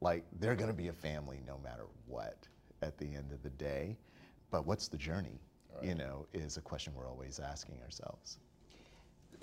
like, 0.00 0.24
they're 0.40 0.56
going 0.56 0.70
to 0.70 0.76
be 0.76 0.88
a 0.88 0.92
family 0.92 1.40
no 1.46 1.58
matter 1.62 1.86
what 2.06 2.46
at 2.82 2.98
the 2.98 3.06
end 3.06 3.32
of 3.32 3.42
the 3.42 3.50
day. 3.50 3.96
But 4.50 4.66
what's 4.66 4.88
the 4.88 4.96
journey? 4.98 5.40
Right. 5.74 5.88
You 5.88 5.94
know, 5.94 6.26
is 6.32 6.56
a 6.56 6.60
question 6.60 6.92
we're 6.94 7.08
always 7.08 7.38
asking 7.38 7.78
ourselves 7.82 8.38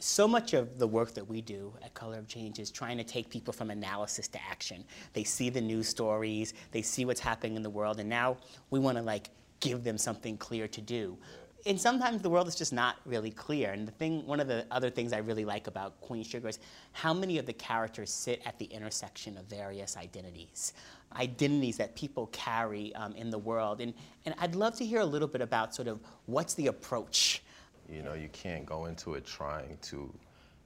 so 0.03 0.27
much 0.27 0.53
of 0.53 0.77
the 0.79 0.87
work 0.87 1.13
that 1.13 1.25
we 1.25 1.41
do 1.41 1.73
at 1.81 1.93
Color 1.93 2.19
of 2.19 2.27
Change 2.27 2.59
is 2.59 2.69
trying 2.69 2.97
to 2.97 3.05
take 3.05 3.29
people 3.29 3.53
from 3.53 3.71
analysis 3.71 4.27
to 4.27 4.39
action. 4.43 4.83
They 5.13 5.23
see 5.23 5.49
the 5.49 5.61
news 5.61 5.87
stories, 5.87 6.53
they 6.71 6.81
see 6.81 7.05
what's 7.05 7.21
happening 7.21 7.55
in 7.55 7.63
the 7.63 7.69
world, 7.69 8.01
and 8.01 8.09
now 8.09 8.37
we 8.69 8.79
want 8.79 8.97
to 8.97 9.01
like 9.01 9.29
give 9.61 9.85
them 9.85 9.97
something 9.97 10.37
clear 10.37 10.67
to 10.67 10.81
do. 10.81 11.17
And 11.65 11.79
sometimes 11.79 12.21
the 12.21 12.29
world 12.29 12.49
is 12.49 12.55
just 12.55 12.73
not 12.73 12.97
really 13.05 13.31
clear. 13.31 13.71
And 13.71 13.87
the 13.87 13.93
thing, 13.93 14.27
one 14.27 14.41
of 14.41 14.47
the 14.49 14.65
other 14.69 14.89
things 14.89 15.13
I 15.13 15.19
really 15.19 15.45
like 15.45 15.67
about 15.67 16.01
Queen 16.01 16.25
Sugar 16.25 16.49
is 16.49 16.59
how 16.91 17.13
many 17.13 17.37
of 17.37 17.45
the 17.45 17.53
characters 17.53 18.11
sit 18.11 18.41
at 18.45 18.59
the 18.59 18.65
intersection 18.65 19.37
of 19.37 19.45
various 19.45 19.95
identities, 19.95 20.73
identities 21.15 21.77
that 21.77 21.95
people 21.95 22.27
carry 22.33 22.93
um, 22.95 23.15
in 23.15 23.29
the 23.29 23.37
world. 23.37 23.79
And, 23.79 23.93
and 24.25 24.35
I'd 24.39 24.55
love 24.55 24.75
to 24.79 24.85
hear 24.85 24.99
a 24.99 25.05
little 25.05 25.29
bit 25.29 25.39
about 25.39 25.73
sort 25.73 25.87
of 25.87 26.01
what's 26.25 26.55
the 26.55 26.67
approach 26.67 27.41
you 27.89 28.01
know, 28.01 28.13
you 28.13 28.29
can't 28.29 28.65
go 28.65 28.85
into 28.85 29.15
it 29.15 29.25
trying 29.25 29.77
to 29.83 30.11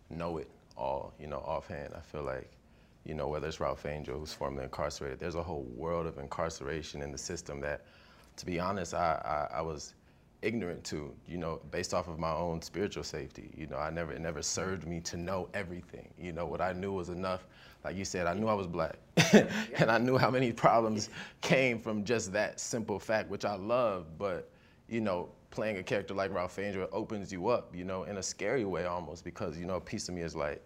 know 0.10 0.38
it 0.38 0.50
all, 0.78 1.14
you 1.20 1.28
know, 1.28 1.40
offhand. 1.40 1.94
I 1.96 2.02
feel 2.02 2.24
like, 2.24 2.50
you 3.06 3.14
know, 3.14 3.28
whether 3.28 3.48
it's 3.48 3.60
Ralph 3.60 3.86
Angel, 3.86 4.20
who's 4.20 4.34
formerly 4.34 4.66
incarcerated, 4.66 5.20
there's 5.20 5.36
a 5.36 5.44
whole 5.44 5.66
world 5.76 6.06
of 6.08 6.18
incarceration 6.18 7.02
in 7.02 7.12
the 7.12 7.18
system 7.18 7.60
that, 7.62 7.86
to 8.38 8.46
be 8.46 8.60
honest, 8.60 8.94
I, 8.94 9.48
I, 9.52 9.58
I 9.58 9.62
was 9.62 9.94
ignorant 10.42 10.84
to, 10.86 11.14
you 11.28 11.38
know, 11.38 11.60
based 11.72 11.94
off 11.94 12.08
of 12.08 12.20
my 12.20 12.32
own 12.32 12.62
spiritual 12.62 13.04
safety. 13.04 13.50
You 13.58 13.68
know, 13.68 13.78
I 13.78 13.90
never, 13.90 14.12
it 14.14 14.22
never 14.22 14.42
served 14.42 14.88
me 14.88 15.00
to 15.02 15.18
know 15.18 15.50
everything. 15.54 16.08
You 16.20 16.32
know, 16.32 16.46
what 16.46 16.62
I 16.62 16.74
knew 16.74 16.92
was 16.92 17.10
enough. 17.10 17.48
Like 17.84 17.96
you 17.96 18.06
said, 18.06 18.28
I 18.28 18.34
knew 18.34 18.48
I 18.48 18.54
was 18.54 18.68
black. 18.68 18.98
and 19.34 19.90
I 19.90 19.98
knew 19.98 20.18
how 20.18 20.30
many 20.30 20.52
problems 20.52 21.10
came 21.42 21.80
from 21.80 22.04
just 22.04 22.32
that 22.34 22.60
simple 22.60 23.00
fact, 23.00 23.30
which 23.30 23.46
I 23.46 23.56
love, 23.56 24.06
but, 24.18 24.50
you 24.88 25.02
know, 25.02 25.30
playing 25.58 25.78
a 25.78 25.82
character 25.82 26.14
like 26.14 26.32
Ralph 26.32 26.60
Angel 26.60 26.88
opens 26.92 27.34
you 27.34 27.48
up, 27.48 27.76
you 27.76 27.84
know, 27.84 28.04
in 28.04 28.18
a 28.18 28.22
scary 28.22 28.64
way 28.64 28.86
almost 28.86 29.24
because, 29.24 29.58
you 29.58 29.66
know, 29.66 29.78
a 29.78 29.82
piece 29.82 30.08
of 30.08 30.14
me 30.14 30.22
is 30.22 30.36
like, 30.36 30.62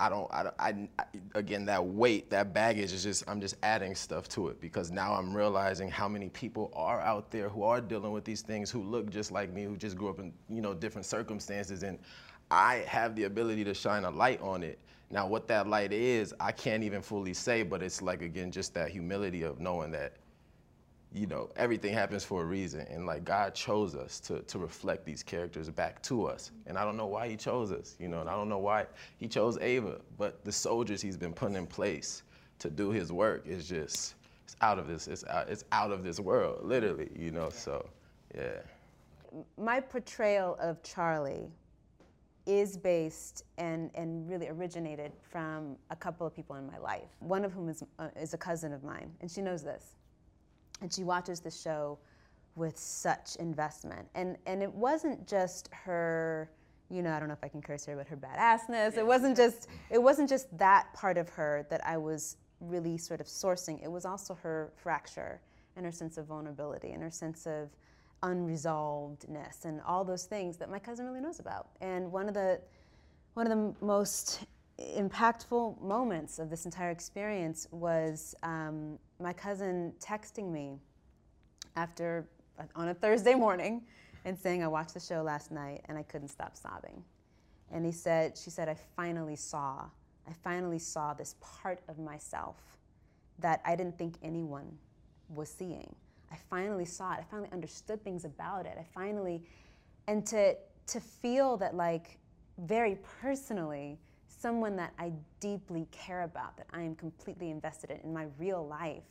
I 0.00 0.08
don't, 0.08 0.28
I, 0.32 0.50
I, 0.58 0.88
again, 1.36 1.64
that 1.66 1.86
weight, 1.86 2.28
that 2.30 2.52
baggage 2.52 2.92
is 2.92 3.04
just, 3.04 3.22
I'm 3.28 3.40
just 3.40 3.54
adding 3.62 3.94
stuff 3.94 4.28
to 4.30 4.48
it 4.48 4.60
because 4.60 4.90
now 4.90 5.14
I'm 5.14 5.32
realizing 5.32 5.88
how 5.88 6.08
many 6.08 6.28
people 6.30 6.72
are 6.74 7.00
out 7.02 7.30
there 7.30 7.48
who 7.48 7.62
are 7.62 7.80
dealing 7.80 8.10
with 8.10 8.24
these 8.24 8.42
things 8.42 8.68
who 8.68 8.82
look 8.82 9.08
just 9.10 9.30
like 9.30 9.52
me, 9.52 9.62
who 9.62 9.76
just 9.76 9.96
grew 9.96 10.08
up 10.08 10.18
in, 10.18 10.32
you 10.50 10.60
know, 10.60 10.74
different 10.74 11.06
circumstances. 11.06 11.84
And 11.84 12.00
I 12.50 12.84
have 12.88 13.14
the 13.14 13.24
ability 13.24 13.62
to 13.62 13.74
shine 13.74 14.02
a 14.02 14.10
light 14.10 14.40
on 14.40 14.64
it. 14.64 14.80
Now, 15.08 15.28
what 15.28 15.46
that 15.46 15.68
light 15.68 15.92
is, 15.92 16.34
I 16.40 16.50
can't 16.50 16.82
even 16.82 17.00
fully 17.00 17.32
say, 17.32 17.62
but 17.62 17.80
it's 17.80 18.02
like, 18.02 18.22
again, 18.22 18.50
just 18.50 18.74
that 18.74 18.90
humility 18.90 19.44
of 19.44 19.60
knowing 19.60 19.92
that 19.92 20.14
you 21.14 21.26
know, 21.26 21.50
everything 21.56 21.92
happens 21.92 22.24
for 22.24 22.42
a 22.42 22.44
reason. 22.44 22.86
And 22.90 23.06
like 23.06 23.24
God 23.24 23.54
chose 23.54 23.94
us 23.94 24.18
to, 24.20 24.40
to 24.40 24.58
reflect 24.58 25.04
these 25.04 25.22
characters 25.22 25.68
back 25.68 26.02
to 26.04 26.26
us. 26.26 26.50
And 26.66 26.78
I 26.78 26.84
don't 26.84 26.96
know 26.96 27.06
why 27.06 27.28
he 27.28 27.36
chose 27.36 27.70
us, 27.70 27.96
you 27.98 28.08
know, 28.08 28.20
and 28.20 28.28
I 28.28 28.34
don't 28.34 28.48
know 28.48 28.58
why 28.58 28.86
he 29.18 29.28
chose 29.28 29.58
Ava, 29.58 30.00
but 30.18 30.44
the 30.44 30.52
soldiers 30.52 31.02
he's 31.02 31.16
been 31.16 31.32
putting 31.32 31.56
in 31.56 31.66
place 31.66 32.22
to 32.60 32.70
do 32.70 32.90
his 32.90 33.12
work 33.12 33.46
is 33.46 33.68
just, 33.68 34.14
it's 34.44 34.56
out 34.60 34.78
of 34.78 34.86
this, 34.86 35.06
it's 35.06 35.24
out, 35.24 35.48
it's 35.48 35.64
out 35.72 35.90
of 35.90 36.02
this 36.02 36.18
world, 36.18 36.64
literally, 36.64 37.10
you 37.16 37.30
know, 37.30 37.50
so 37.50 37.88
yeah. 38.34 38.60
My 39.58 39.80
portrayal 39.80 40.56
of 40.60 40.82
Charlie 40.82 41.48
is 42.46 42.76
based 42.76 43.44
and, 43.58 43.90
and 43.94 44.28
really 44.28 44.48
originated 44.48 45.12
from 45.30 45.76
a 45.90 45.96
couple 45.96 46.26
of 46.26 46.34
people 46.34 46.56
in 46.56 46.66
my 46.66 46.78
life, 46.78 47.08
one 47.20 47.44
of 47.44 47.52
whom 47.52 47.68
is, 47.68 47.84
uh, 47.98 48.08
is 48.16 48.34
a 48.34 48.38
cousin 48.38 48.72
of 48.72 48.82
mine, 48.82 49.10
and 49.20 49.30
she 49.30 49.40
knows 49.40 49.62
this 49.62 49.96
and 50.82 50.92
she 50.92 51.04
watches 51.04 51.40
the 51.40 51.50
show 51.50 51.98
with 52.56 52.78
such 52.78 53.36
investment. 53.36 54.06
And 54.14 54.36
and 54.46 54.62
it 54.62 54.72
wasn't 54.72 55.26
just 55.26 55.70
her, 55.72 56.50
you 56.90 57.02
know, 57.02 57.12
I 57.12 57.18
don't 57.18 57.28
know 57.28 57.34
if 57.34 57.44
I 57.44 57.48
can 57.48 57.62
curse 57.62 57.86
here, 57.86 57.96
but 57.96 58.06
her 58.08 58.16
badassness. 58.16 58.98
It 58.98 59.06
wasn't 59.06 59.36
just 59.36 59.68
it 59.90 60.02
wasn't 60.02 60.28
just 60.28 60.56
that 60.58 60.92
part 60.92 61.16
of 61.16 61.28
her 61.30 61.66
that 61.70 61.86
I 61.86 61.96
was 61.96 62.36
really 62.60 62.98
sort 62.98 63.20
of 63.20 63.26
sourcing. 63.26 63.82
It 63.82 63.90
was 63.90 64.04
also 64.04 64.34
her 64.42 64.72
fracture 64.76 65.40
and 65.76 65.86
her 65.86 65.92
sense 65.92 66.18
of 66.18 66.26
vulnerability 66.26 66.90
and 66.90 67.02
her 67.02 67.10
sense 67.10 67.46
of 67.46 67.70
unresolvedness 68.22 69.64
and 69.64 69.80
all 69.82 70.04
those 70.04 70.26
things 70.26 70.56
that 70.58 70.70
my 70.70 70.78
cousin 70.78 71.06
really 71.06 71.20
knows 71.20 71.40
about. 71.40 71.68
And 71.80 72.12
one 72.12 72.28
of 72.28 72.34
the 72.34 72.60
one 73.34 73.50
of 73.50 73.56
the 73.56 73.84
most 73.84 74.44
impactful 74.78 75.80
moments 75.80 76.38
of 76.38 76.50
this 76.50 76.64
entire 76.64 76.90
experience 76.90 77.66
was 77.70 78.34
um, 78.42 78.98
my 79.20 79.32
cousin 79.32 79.92
texting 80.00 80.50
me 80.50 80.78
after 81.76 82.26
on 82.74 82.88
a 82.88 82.94
Thursday 82.94 83.34
morning 83.34 83.82
and 84.24 84.38
saying 84.38 84.62
I 84.62 84.68
watched 84.68 84.94
the 84.94 85.00
show 85.00 85.22
last 85.22 85.50
night 85.50 85.82
and 85.88 85.98
I 85.98 86.02
couldn't 86.02 86.28
stop 86.28 86.56
sobbing. 86.56 87.02
And 87.70 87.84
he 87.84 87.92
said, 87.92 88.36
she 88.36 88.50
said, 88.50 88.68
I 88.68 88.76
finally 88.96 89.36
saw, 89.36 89.84
I 90.28 90.32
finally 90.44 90.78
saw 90.78 91.14
this 91.14 91.36
part 91.40 91.80
of 91.88 91.98
myself 91.98 92.56
that 93.38 93.60
I 93.64 93.74
didn't 93.74 93.98
think 93.98 94.16
anyone 94.22 94.70
was 95.28 95.48
seeing. 95.48 95.94
I 96.30 96.36
finally 96.48 96.84
saw 96.84 97.14
it. 97.14 97.20
I 97.20 97.24
finally 97.30 97.48
understood 97.52 98.02
things 98.04 98.24
about 98.24 98.66
it. 98.66 98.76
I 98.78 98.84
finally, 98.94 99.42
and 100.06 100.26
to 100.26 100.56
to 100.88 101.00
feel 101.00 101.56
that 101.58 101.74
like 101.74 102.18
very 102.58 102.98
personally, 103.20 103.98
someone 104.38 104.76
that 104.76 104.92
I 104.98 105.12
deeply 105.40 105.86
care 105.90 106.22
about, 106.22 106.56
that 106.56 106.66
I 106.72 106.82
am 106.82 106.94
completely 106.94 107.50
invested 107.50 107.90
in 107.90 107.98
in 108.04 108.12
my 108.12 108.26
real 108.38 108.66
life, 108.66 109.02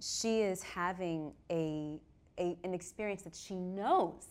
she 0.00 0.40
is 0.40 0.62
having 0.62 1.32
a, 1.50 2.00
a, 2.38 2.56
an 2.64 2.74
experience 2.74 3.22
that 3.22 3.34
she 3.34 3.54
knows 3.54 4.26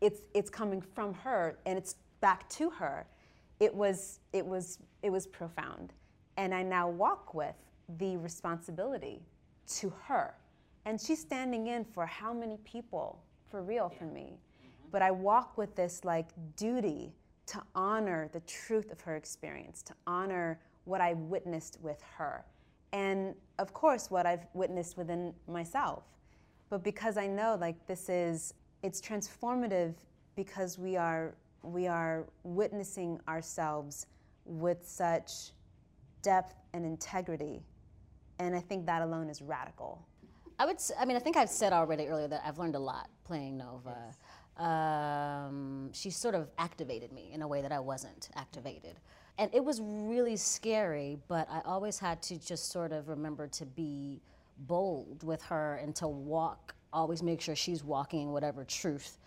it's, 0.00 0.20
it's 0.34 0.50
coming 0.50 0.80
from 0.80 1.14
her 1.14 1.58
and 1.66 1.78
it's 1.78 1.96
back 2.20 2.48
to 2.50 2.70
her. 2.70 3.06
It 3.60 3.74
was, 3.74 4.20
it, 4.32 4.44
was, 4.44 4.78
it 5.02 5.10
was 5.10 5.26
profound. 5.26 5.92
And 6.36 6.54
I 6.54 6.62
now 6.62 6.88
walk 6.88 7.34
with 7.34 7.54
the 7.98 8.16
responsibility 8.18 9.22
to 9.78 9.92
her. 10.04 10.34
And 10.84 11.00
she's 11.00 11.20
standing 11.20 11.68
in 11.68 11.84
for 11.84 12.04
how 12.06 12.32
many 12.32 12.58
people 12.64 13.22
for 13.50 13.62
real 13.62 13.88
for 13.88 14.04
me. 14.04 14.34
Mm-hmm. 14.34 14.88
But 14.92 15.02
I 15.02 15.10
walk 15.10 15.56
with 15.56 15.74
this 15.74 16.04
like 16.04 16.28
duty 16.56 17.12
to 17.46 17.62
honor 17.74 18.28
the 18.32 18.40
truth 18.40 18.90
of 18.90 19.00
her 19.00 19.16
experience, 19.16 19.82
to 19.82 19.94
honor 20.06 20.60
what 20.84 21.00
I 21.00 21.14
witnessed 21.14 21.78
with 21.80 22.02
her. 22.16 22.44
And 22.92 23.34
of 23.58 23.72
course, 23.72 24.10
what 24.10 24.26
I've 24.26 24.46
witnessed 24.54 24.96
within 24.96 25.34
myself. 25.48 26.04
But 26.70 26.82
because 26.82 27.16
I 27.16 27.26
know 27.26 27.56
like 27.60 27.86
this 27.86 28.08
is, 28.08 28.54
it's 28.82 29.00
transformative 29.00 29.94
because 30.34 30.78
we 30.78 30.96
are, 30.96 31.34
we 31.62 31.86
are 31.86 32.26
witnessing 32.42 33.20
ourselves 33.28 34.06
with 34.44 34.86
such 34.86 35.52
depth 36.22 36.54
and 36.72 36.84
integrity. 36.84 37.62
And 38.38 38.54
I 38.54 38.60
think 38.60 38.86
that 38.86 39.02
alone 39.02 39.28
is 39.28 39.40
radical. 39.40 40.06
I 40.58 40.64
would. 40.64 40.78
I 40.98 41.04
mean, 41.04 41.16
I 41.16 41.20
think 41.20 41.36
I've 41.36 41.50
said 41.50 41.72
already 41.72 42.06
earlier 42.06 42.28
that 42.28 42.42
I've 42.44 42.58
learned 42.58 42.76
a 42.76 42.78
lot 42.80 43.10
playing 43.24 43.58
Nova. 43.58 44.14
Um, 44.58 45.90
she 45.92 46.10
sort 46.10 46.34
of 46.34 46.48
activated 46.58 47.12
me 47.12 47.30
in 47.32 47.42
a 47.42 47.48
way 47.48 47.60
that 47.62 47.72
I 47.72 47.78
wasn't 47.78 48.30
activated, 48.36 48.96
and 49.38 49.50
it 49.54 49.64
was 49.64 49.80
really 49.82 50.36
scary. 50.36 51.18
But 51.28 51.48
I 51.50 51.60
always 51.64 51.98
had 51.98 52.22
to 52.22 52.38
just 52.38 52.70
sort 52.70 52.92
of 52.92 53.08
remember 53.08 53.46
to 53.48 53.66
be 53.66 54.20
bold 54.66 55.22
with 55.22 55.42
her 55.42 55.76
and 55.82 55.94
to 55.96 56.08
walk. 56.08 56.74
Always 56.92 57.22
make 57.22 57.40
sure 57.40 57.54
she's 57.54 57.84
walking 57.84 58.32
whatever 58.32 58.64
truth 58.64 59.18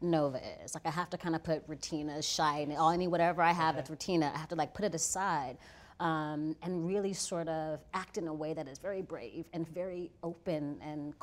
Nova 0.00 0.40
is. 0.64 0.74
Like 0.74 0.86
I 0.86 0.90
have 0.90 1.10
to 1.10 1.18
kind 1.18 1.34
of 1.34 1.42
put 1.42 1.68
Rutina's 1.68 2.26
shine, 2.26 2.72
all 2.72 2.90
any 2.90 3.08
whatever 3.08 3.42
I 3.42 3.52
have 3.52 3.74
that's 3.74 3.90
Retina, 3.90 4.32
I 4.34 4.38
have 4.38 4.48
to 4.48 4.54
like 4.54 4.72
put 4.72 4.84
it 4.84 4.94
aside 4.94 5.58
um, 6.00 6.56
and 6.62 6.86
really 6.86 7.12
sort 7.12 7.48
of 7.48 7.80
act 7.94 8.18
in 8.18 8.28
a 8.28 8.34
way 8.34 8.54
that 8.54 8.68
is 8.68 8.78
very 8.78 9.02
brave 9.02 9.46
and 9.52 9.68
very 9.68 10.10
open 10.22 10.78
and 10.82 11.14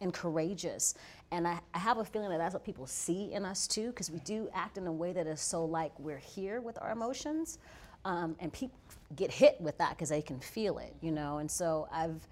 and 0.00 0.12
courageous. 0.12 0.94
And 1.30 1.46
I, 1.46 1.60
I 1.74 1.78
have 1.78 1.98
a 1.98 2.04
feeling 2.04 2.30
that 2.30 2.38
that's 2.38 2.54
what 2.54 2.64
people 2.64 2.86
see 2.86 3.32
in 3.32 3.44
us 3.44 3.66
too, 3.66 3.88
because 3.88 4.10
we 4.10 4.18
do 4.20 4.48
act 4.54 4.78
in 4.78 4.86
a 4.86 4.92
way 4.92 5.12
that 5.12 5.26
is 5.26 5.40
so 5.40 5.64
like 5.64 5.98
we're 5.98 6.18
here 6.18 6.60
with 6.60 6.78
our 6.80 6.92
emotions, 6.92 7.58
um, 8.04 8.36
and 8.40 8.52
people 8.52 8.78
get 9.16 9.30
hit 9.30 9.60
with 9.60 9.78
that 9.78 9.90
because 9.90 10.08
they 10.08 10.22
can 10.22 10.40
feel 10.40 10.78
it, 10.78 10.94
you 11.00 11.12
know. 11.12 11.38
And 11.38 11.50
so 11.50 11.88
I've 11.92 12.26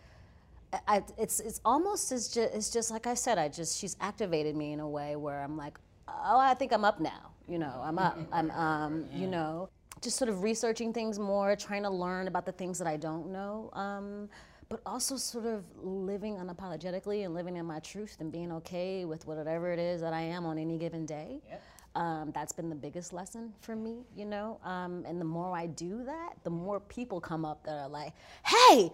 I, 0.86 1.02
it's 1.18 1.40
it's 1.40 1.60
almost 1.64 2.12
as 2.12 2.28
just 2.28 2.54
it's 2.54 2.70
just 2.70 2.90
like 2.90 3.06
I 3.06 3.14
said. 3.14 3.38
I 3.38 3.48
just 3.48 3.78
she's 3.78 3.96
activated 4.00 4.56
me 4.56 4.72
in 4.72 4.80
a 4.80 4.88
way 4.88 5.16
where 5.16 5.40
I'm 5.42 5.56
like, 5.56 5.78
oh, 6.08 6.38
I 6.38 6.54
think 6.54 6.72
I'm 6.72 6.84
up 6.84 7.00
now. 7.00 7.32
You 7.48 7.58
know, 7.58 7.80
I'm 7.82 7.98
up. 7.98 8.18
I'm 8.32 8.50
um, 8.52 9.06
you 9.12 9.26
know, 9.26 9.68
just 10.00 10.16
sort 10.16 10.28
of 10.28 10.42
researching 10.42 10.92
things 10.92 11.18
more, 11.18 11.56
trying 11.56 11.82
to 11.82 11.90
learn 11.90 12.26
about 12.28 12.46
the 12.46 12.52
things 12.52 12.78
that 12.78 12.86
I 12.86 12.96
don't 12.96 13.30
know. 13.30 13.70
Um, 13.72 14.28
but 14.68 14.80
also 14.86 15.16
sort 15.16 15.46
of 15.46 15.64
living 15.82 16.36
unapologetically 16.36 17.24
and 17.24 17.34
living 17.34 17.56
in 17.56 17.66
my 17.66 17.80
truth 17.80 18.16
and 18.20 18.30
being 18.30 18.52
okay 18.52 19.04
with 19.04 19.26
whatever 19.26 19.72
it 19.72 19.80
is 19.80 20.00
that 20.00 20.12
I 20.12 20.20
am 20.20 20.46
on 20.46 20.58
any 20.58 20.78
given 20.78 21.04
day. 21.06 21.40
Um, 21.96 22.30
that's 22.32 22.52
been 22.52 22.68
the 22.70 22.76
biggest 22.76 23.12
lesson 23.12 23.52
for 23.60 23.74
me, 23.74 24.04
you 24.16 24.24
know. 24.24 24.60
Um, 24.64 25.04
and 25.08 25.20
the 25.20 25.24
more 25.24 25.56
I 25.56 25.66
do 25.66 26.04
that, 26.04 26.34
the 26.44 26.50
more 26.50 26.78
people 26.78 27.20
come 27.20 27.44
up 27.44 27.64
that 27.64 27.76
are 27.78 27.88
like, 27.88 28.12
"Hey, 28.46 28.92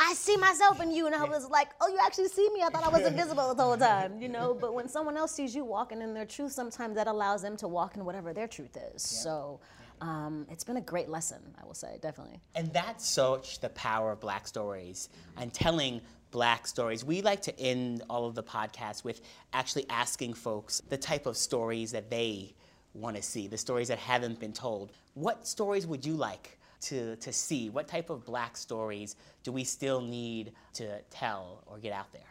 I 0.00 0.14
see 0.14 0.36
myself 0.36 0.80
in 0.82 0.90
you," 0.90 1.06
and 1.06 1.14
I 1.14 1.22
was 1.24 1.48
like, 1.48 1.68
"Oh, 1.80 1.86
you 1.86 1.98
actually 2.04 2.26
see 2.28 2.50
me? 2.50 2.62
I 2.64 2.68
thought 2.68 2.82
I 2.82 2.88
was 2.88 3.06
invisible 3.06 3.54
the 3.54 3.62
whole 3.62 3.76
time," 3.76 4.20
you 4.20 4.28
know. 4.28 4.52
But 4.52 4.74
when 4.74 4.88
someone 4.88 5.16
else 5.16 5.30
sees 5.30 5.54
you 5.54 5.64
walking 5.64 6.02
in 6.02 6.12
their 6.12 6.26
truth, 6.26 6.50
sometimes 6.50 6.96
that 6.96 7.06
allows 7.06 7.40
them 7.40 7.56
to 7.58 7.68
walk 7.68 7.94
in 7.96 8.04
whatever 8.04 8.32
their 8.32 8.48
truth 8.48 8.76
is. 8.76 9.00
So. 9.00 9.60
Um, 10.00 10.46
it's 10.50 10.64
been 10.64 10.76
a 10.76 10.82
great 10.82 11.08
lesson, 11.08 11.38
I 11.60 11.64
will 11.64 11.74
say, 11.74 11.98
definitely. 12.00 12.40
And 12.54 12.72
that's 12.72 13.08
such 13.08 13.60
the 13.60 13.68
power 13.70 14.12
of 14.12 14.20
Black 14.20 14.46
stories 14.46 15.08
and 15.36 15.52
telling 15.52 16.00
Black 16.30 16.66
stories. 16.66 17.04
We 17.04 17.22
like 17.22 17.42
to 17.42 17.58
end 17.58 18.02
all 18.08 18.26
of 18.26 18.34
the 18.34 18.42
podcasts 18.42 19.04
with 19.04 19.20
actually 19.52 19.86
asking 19.88 20.34
folks 20.34 20.80
the 20.88 20.98
type 20.98 21.26
of 21.26 21.36
stories 21.36 21.92
that 21.92 22.10
they 22.10 22.54
want 22.94 23.16
to 23.16 23.22
see, 23.22 23.46
the 23.46 23.58
stories 23.58 23.88
that 23.88 23.98
haven't 23.98 24.38
been 24.38 24.52
told. 24.52 24.92
What 25.14 25.46
stories 25.46 25.86
would 25.86 26.04
you 26.04 26.14
like 26.14 26.58
to, 26.82 27.16
to 27.16 27.32
see? 27.32 27.70
What 27.70 27.88
type 27.88 28.10
of 28.10 28.24
Black 28.24 28.56
stories 28.56 29.16
do 29.42 29.52
we 29.52 29.64
still 29.64 30.00
need 30.00 30.52
to 30.74 31.00
tell 31.10 31.64
or 31.66 31.78
get 31.78 31.92
out 31.92 32.12
there? 32.12 32.22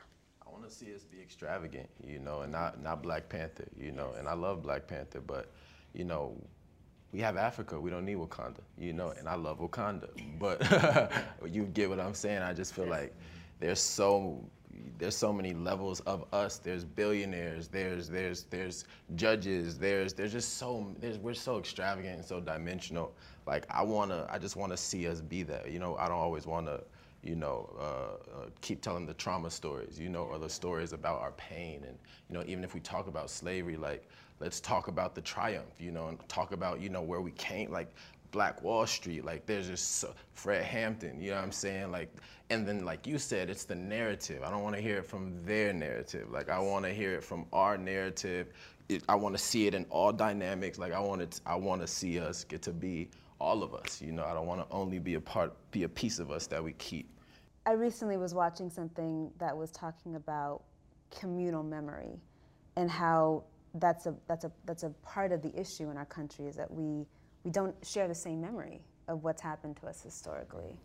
I 0.46 0.50
want 0.50 0.68
to 0.68 0.74
see 0.74 0.94
us 0.94 1.04
be 1.04 1.20
extravagant, 1.22 1.90
you 2.04 2.20
know, 2.20 2.42
and 2.42 2.52
not 2.52 2.82
not 2.82 3.04
Black 3.04 3.30
Panther, 3.30 3.68
you 3.78 3.92
know. 3.92 4.14
And 4.18 4.28
I 4.28 4.34
love 4.34 4.64
Black 4.64 4.88
Panther, 4.88 5.22
but 5.22 5.52
you 5.94 6.06
know, 6.06 6.36
we 7.12 7.20
have 7.22 7.38
Africa. 7.38 7.80
We 7.80 7.90
don't 7.90 8.06
need 8.06 8.18
Wakanda, 8.18 8.60
you 8.78 8.94
know. 8.94 9.10
And 9.18 9.28
I 9.28 9.36
love 9.36 9.60
Wakanda, 9.60 10.10
but 10.40 10.62
you 11.52 11.64
get 11.66 11.90
what 11.90 12.00
I'm 12.00 12.14
saying. 12.14 12.42
I 12.42 12.54
just 12.54 12.74
feel 12.74 12.88
like 12.88 13.16
there's 13.60 13.80
so 13.80 14.44
there's 15.00 15.16
so 15.16 15.34
many 15.34 15.54
levels 15.54 16.00
of 16.02 16.26
us. 16.34 16.58
There's 16.58 16.84
billionaires. 16.84 17.68
There's 17.68 18.10
there's 18.10 18.44
there's 18.44 18.86
judges. 19.16 19.78
There's 19.78 20.14
there's 20.14 20.32
just 20.32 20.58
so 20.58 20.94
there's 21.00 21.18
we're 21.18 21.34
so 21.34 21.60
extravagant 21.60 22.16
and 22.16 22.26
so 22.26 22.40
dimensional. 22.40 23.14
Like 23.46 23.66
I 23.70 23.84
wanna 23.84 24.28
I 24.30 24.38
just 24.38 24.56
wanna 24.56 24.78
see 24.78 25.08
us 25.08 25.22
be 25.22 25.44
that. 25.44 25.72
You 25.72 25.80
know, 25.80 25.96
I 25.98 26.08
don't 26.08 26.18
always 26.18 26.46
wanna 26.46 26.82
you 27.28 27.36
know, 27.36 27.70
uh, 27.80 27.84
uh, 28.40 28.46
keep 28.62 28.82
telling 28.82 29.06
the 29.06 29.14
trauma 29.14 29.50
stories, 29.50 30.00
you 30.00 30.10
know, 30.10 30.24
or 30.24 30.40
the 30.40 30.50
stories 30.50 30.94
about 30.94 31.20
our 31.22 31.32
pain. 31.34 31.84
And, 31.86 31.98
you 32.30 32.34
know, 32.34 32.44
even 32.48 32.64
if 32.64 32.74
we 32.74 32.80
talk 32.80 33.08
about 33.08 33.30
slavery, 33.30 33.76
like, 33.76 34.08
let's 34.40 34.60
talk 34.60 34.88
about 34.88 35.14
the 35.14 35.22
triumph, 35.22 35.74
you 35.80 35.92
know, 35.92 36.08
and 36.08 36.18
talk 36.30 36.54
about, 36.54 36.80
you 36.80 36.90
know, 36.90 37.02
where 37.02 37.22
we 37.22 37.32
came, 37.32 37.72
like, 37.72 37.94
Black 38.32 38.62
Wall 38.62 38.86
Street, 38.86 39.26
like, 39.26 39.46
there's 39.46 39.68
just 39.68 39.98
so, 39.98 40.14
Fred 40.34 40.64
Hampton, 40.64 41.22
you 41.22 41.32
know 41.32 41.38
what 41.38 41.44
I'm 41.44 41.52
saying? 41.52 41.92
Like, 41.92 42.14
and 42.50 42.68
then, 42.68 42.86
like 42.86 43.06
you 43.06 43.18
said, 43.18 43.50
it's 43.50 43.66
the 43.66 43.76
narrative. 43.76 44.44
I 44.44 44.50
don't 44.50 44.64
want 44.64 44.76
to 44.76 44.82
hear 44.82 44.98
it 44.98 45.06
from 45.06 45.34
their 45.46 45.74
narrative. 45.74 46.32
Like, 46.32 46.50
I 46.50 46.60
want 46.60 46.86
to 46.86 46.94
hear 46.94 47.14
it 47.14 47.24
from 47.24 47.46
our 47.52 47.78
narrative. 47.78 48.54
It, 48.90 49.04
I 49.10 49.16
want 49.16 49.36
to 49.36 49.44
see 49.44 49.68
it 49.68 49.74
in 49.74 49.86
all 49.90 50.14
dynamics. 50.14 50.78
Like, 50.78 50.94
I 50.94 51.00
want 51.00 51.22
it, 51.22 51.42
I 51.46 51.56
want 51.56 51.82
to 51.82 51.88
see 51.88 52.20
us 52.20 52.46
get 52.46 52.62
to 52.64 52.72
be 52.72 53.10
all 53.40 53.64
of 53.64 53.74
us, 53.74 54.02
you 54.02 54.12
know. 54.12 54.24
I 54.26 54.34
don't 54.34 54.48
want 54.48 54.68
to 54.68 54.76
only 54.76 55.00
be 55.00 55.16
a 55.16 55.22
part, 55.22 55.54
be 55.72 55.84
a 55.84 55.90
piece 55.90 56.20
of 56.20 56.32
us 56.32 56.48
that 56.48 56.64
we 56.64 56.74
keep. 56.74 57.10
I 57.68 57.74
recently 57.74 58.16
was 58.16 58.34
watching 58.34 58.70
something 58.70 59.30
that 59.40 59.56
was 59.56 59.72
talking 59.72 60.16
about 60.16 60.64
communal 61.12 61.64
memory 61.64 62.22
and 62.78 62.90
how 62.90 63.44
that's 63.74 64.06
a 64.06 64.16
that's 64.26 64.46
a 64.46 64.52
that's 64.66 64.84
a 64.84 64.90
part 65.04 65.34
of 65.34 65.42
the 65.42 65.54
issue 65.60 65.90
in 65.90 65.98
our 65.98 66.06
country 66.06 66.46
is 66.46 66.56
that 66.56 66.72
we 66.72 67.06
we 67.44 67.52
don't 67.52 67.76
share 67.86 68.08
the 68.08 68.16
same 68.16 68.40
memory 68.40 68.80
of 69.10 69.26
what's 69.26 69.42
happened 69.42 69.76
to 69.82 69.88
us 69.88 70.02
historically. 70.02 70.80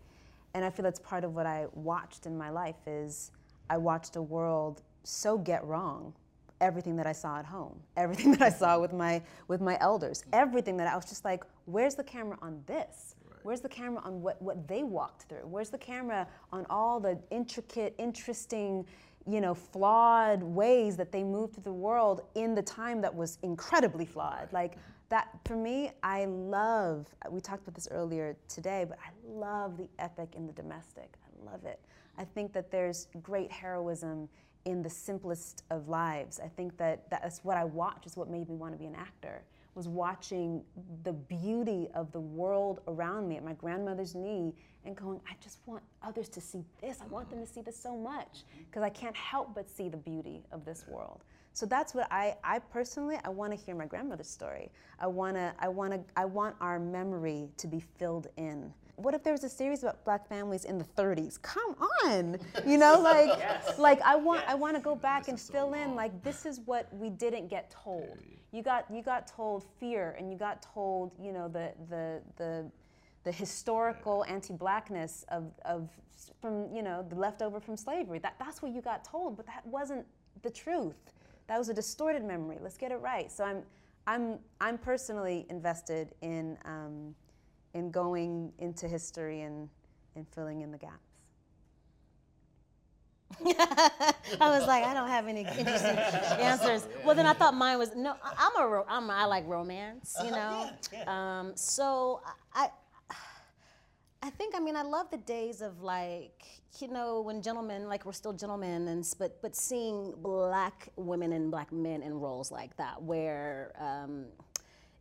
And 0.55 0.65
I 0.65 0.71
feel 0.71 0.83
that's 0.83 0.99
part 0.99 1.23
of 1.23 1.37
what 1.37 1.47
I 1.47 1.67
watched 1.73 2.27
in 2.27 2.37
my 2.37 2.51
life 2.51 2.89
is 2.89 3.31
I 3.71 3.77
watched 3.77 4.17
a 4.17 4.23
world 4.23 4.83
so 5.05 5.39
get 5.39 5.65
wrong 5.65 6.13
everything 6.61 6.97
that 6.97 7.07
I 7.07 7.13
saw 7.13 7.39
at 7.39 7.47
home, 7.47 7.79
everything 7.97 8.33
that 8.33 8.43
I 8.43 8.51
saw 8.51 8.81
with 8.81 8.93
my 8.93 9.23
with 9.47 9.61
my 9.61 9.79
elders, 9.81 10.25
everything 10.33 10.79
that 10.79 10.89
I 10.89 10.97
was 10.97 11.05
just 11.05 11.25
like, 11.25 11.45
where's 11.67 11.95
the 11.95 12.05
camera 12.05 12.39
on 12.43 12.65
this? 12.67 13.15
Where's 13.43 13.61
the 13.61 13.69
camera 13.69 14.03
on 14.05 14.23
what, 14.23 14.41
what 14.41 14.69
they 14.69 14.83
walked 14.83 15.23
through? 15.23 15.47
Where's 15.47 15.71
the 15.71 15.79
camera 15.79 16.27
on 16.53 16.67
all 16.71 17.01
the 17.01 17.19
intricate, 17.31 17.95
interesting, 17.99 18.87
you 19.27 19.41
know, 19.41 19.55
flawed 19.55 20.43
ways 20.43 20.97
that 20.97 21.13
they 21.13 21.23
moved 21.23 21.55
through 21.55 21.65
the 21.65 21.73
world 21.73 22.23
in 22.35 22.55
the 22.55 22.63
time 22.63 23.01
that 23.01 23.15
was 23.15 23.39
incredibly 23.43 24.07
flawed? 24.07 24.53
Like 24.53 24.77
that, 25.09 25.29
for 25.45 25.57
me, 25.57 25.93
I 26.03 26.25
love, 26.27 27.07
we 27.31 27.41
talked 27.41 27.63
about 27.63 27.75
this 27.75 27.89
earlier 27.91 28.37
today, 28.49 28.87
but 28.89 28.99
I 28.99 29.11
love 29.27 29.77
the 29.77 29.89
epic 29.99 30.35
in 30.37 30.47
the 30.47 30.53
domestic. 30.53 31.15
I 31.27 31.51
love 31.51 31.65
it. 31.65 31.81
I 32.19 32.25
think 32.25 32.53
that 32.53 32.71
there's 32.71 33.09
great 33.23 33.51
heroism 33.51 34.29
in 34.65 34.83
the 34.83 34.91
simplest 34.91 35.65
of 35.71 35.89
lives. 35.89 36.39
I 36.39 36.49
think 36.49 36.77
that 36.77 37.11
that's 37.11 37.43
what 37.43 37.57
I 37.57 37.65
watch 37.65 38.07
is 38.07 38.17
what 38.17 38.31
made 38.31 38.49
me 38.49 38.55
want 38.55 38.75
to 38.75 38.79
be 38.79 38.87
an 38.87 38.95
actor 38.95 39.43
was 39.75 39.89
watching 39.89 40.63
the 41.05 41.13
beauty 41.13 41.89
of 41.95 42.13
the 42.13 42.21
world 42.21 42.81
around 42.89 43.29
me 43.29 43.37
at 43.37 43.45
my 43.45 43.55
grandmother's 43.55 44.15
knee 44.15 44.55
and 44.85 44.97
going, 44.97 45.21
I 45.29 45.35
just 45.43 45.59
want 45.67 45.83
others 46.03 46.29
to 46.31 46.41
see 46.41 46.65
this. 46.81 46.99
I 47.01 47.07
want 47.07 47.31
them 47.31 47.41
to 47.41 47.47
see 47.47 47.63
this 47.63 47.77
so 47.77 47.97
much 47.97 48.45
because 48.69 48.83
I 48.83 48.91
can't 48.91 49.17
help 49.17 49.55
but 49.55 49.71
see 49.71 49.89
the 49.89 49.97
beauty 49.97 50.43
of 50.53 50.65
this 50.65 50.85
world. 50.89 51.25
So 51.55 51.67
that's 51.67 51.95
what 51.95 52.11
I, 52.11 52.37
I 52.43 52.59
personally, 52.59 53.19
I 53.25 53.29
want 53.29 53.57
to 53.57 53.65
hear 53.65 53.75
my 53.75 53.87
grandmother's 53.87 54.29
story. 54.29 54.71
I 54.99 55.07
want 55.07 55.37
to, 55.37 55.55
I 55.59 55.69
want 55.69 55.93
to, 55.93 56.01
I 56.17 56.25
want 56.25 56.57
our 56.61 56.79
memory 56.79 57.49
to 57.59 57.67
be 57.67 57.81
filled 57.81 58.29
in. 58.37 58.73
What 59.03 59.15
if 59.15 59.25
there 59.25 59.33
was 59.33 59.43
a 59.43 59.49
series 59.49 59.83
about 59.83 60.05
black 60.05 60.29
families 60.29 60.65
in 60.65 60.79
the 60.79 60.85
30s? 60.85 61.41
Come 61.43 61.75
on, 62.05 62.39
you 62.65 62.79
know, 62.79 63.01
like, 63.03 63.79
like 63.79 64.01
I 64.03 64.15
want, 64.15 64.43
I 64.47 64.55
want 64.55 64.77
to 64.77 64.83
go 64.83 64.95
back 64.95 65.27
and 65.27 65.41
fill 65.41 65.75
in. 65.75 65.97
Like 65.97 66.23
this 66.23 66.47
is 66.47 66.61
what 66.61 66.89
we 66.95 67.11
didn't 67.11 67.49
get 67.49 67.71
told. 67.71 68.19
You 68.53 68.63
got, 68.63 68.87
you 68.93 69.03
got 69.03 69.27
told 69.27 69.65
fear, 69.81 70.15
and 70.19 70.31
you 70.31 70.39
got 70.39 70.63
told, 70.63 71.13
you 71.21 71.33
know, 71.33 71.49
the, 71.49 71.73
the, 71.89 72.21
the, 72.37 72.71
the 73.25 73.33
historical 73.33 74.25
anti-blackness 74.29 75.25
of, 75.31 75.51
of 75.65 75.89
from, 76.41 76.73
you 76.73 76.83
know, 76.83 77.05
the 77.09 77.17
leftover 77.17 77.61
from 77.61 77.77
slavery. 77.77 78.19
That, 78.19 78.37
that's 78.39 78.63
what 78.63 78.73
you 78.73 78.83
got 78.83 79.05
told, 79.05 79.37
but 79.37 79.47
that 79.47 79.67
wasn't 79.67 80.07
the 80.43 80.51
truth. 80.51 81.13
That 81.49 81.59
was 81.59 81.71
a 81.71 81.75
distorted 81.75 82.25
memory. 82.25 82.59
Let's 82.61 82.77
get 82.77 82.93
it 82.93 82.97
right. 82.97 83.33
So 83.33 83.43
I'm, 83.43 83.63
I'm, 84.07 84.39
I'm 84.61 84.79
personally 84.79 85.47
invested 85.49 86.15
in, 86.21 86.57
um, 86.65 87.15
in 87.75 87.91
going 87.91 88.53
into 88.59 88.89
history 88.89 89.43
and, 89.43 89.69
and 90.17 90.27
filling 90.29 90.61
in 90.63 90.71
the 90.73 90.79
gaps. 90.79 90.99
I 93.41 94.51
was 94.51 94.67
like, 94.67 94.85
I 94.85 94.93
don't 94.93 95.09
have 95.09 95.27
any 95.27 95.41
interesting 95.41 95.97
answers. 96.39 96.87
Well, 97.05 97.15
then 97.15 97.27
I 97.27 97.33
thought 97.33 97.55
mine 97.55 97.79
was 97.79 97.95
no. 97.97 98.15
I- 98.23 98.35
I'm 98.57 98.63
a, 98.65 98.69
ro- 98.69 98.87
I'm 98.89 99.09
a 99.09 99.13
I 99.13 99.25
like 99.25 99.47
romance, 99.49 100.15
you 100.23 100.31
know. 100.31 100.71
Um, 101.07 101.53
so 101.55 102.21
I, 102.55 102.69
I 104.23 104.31
think 104.31 104.55
I 104.55 104.61
mean 104.61 104.77
I 104.77 104.83
love 104.83 105.11
the 105.11 105.17
days 105.17 105.63
of 105.63 105.83
like 105.83 106.45
you 106.79 106.89
know 106.89 107.21
when 107.23 107.43
gentlemen 107.43 107.89
like 107.89 108.07
we're 108.07 108.13
still 108.13 108.33
gentlemen 108.33 108.87
and 108.89 109.15
but 109.19 109.43
but 109.43 109.57
seeing 109.57 110.15
black 110.19 110.91
women 110.97 111.33
and 111.33 111.51
black 111.51 111.73
men 111.73 112.03
in 112.03 112.15
roles 112.21 112.53
like 112.53 112.77
that 112.77 113.03
where 113.03 113.73
um, 113.81 114.27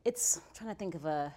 it's 0.05 0.37
I'm 0.37 0.43
trying 0.55 0.69
to 0.71 0.75
think 0.75 0.95
of 0.95 1.05
a 1.05 1.33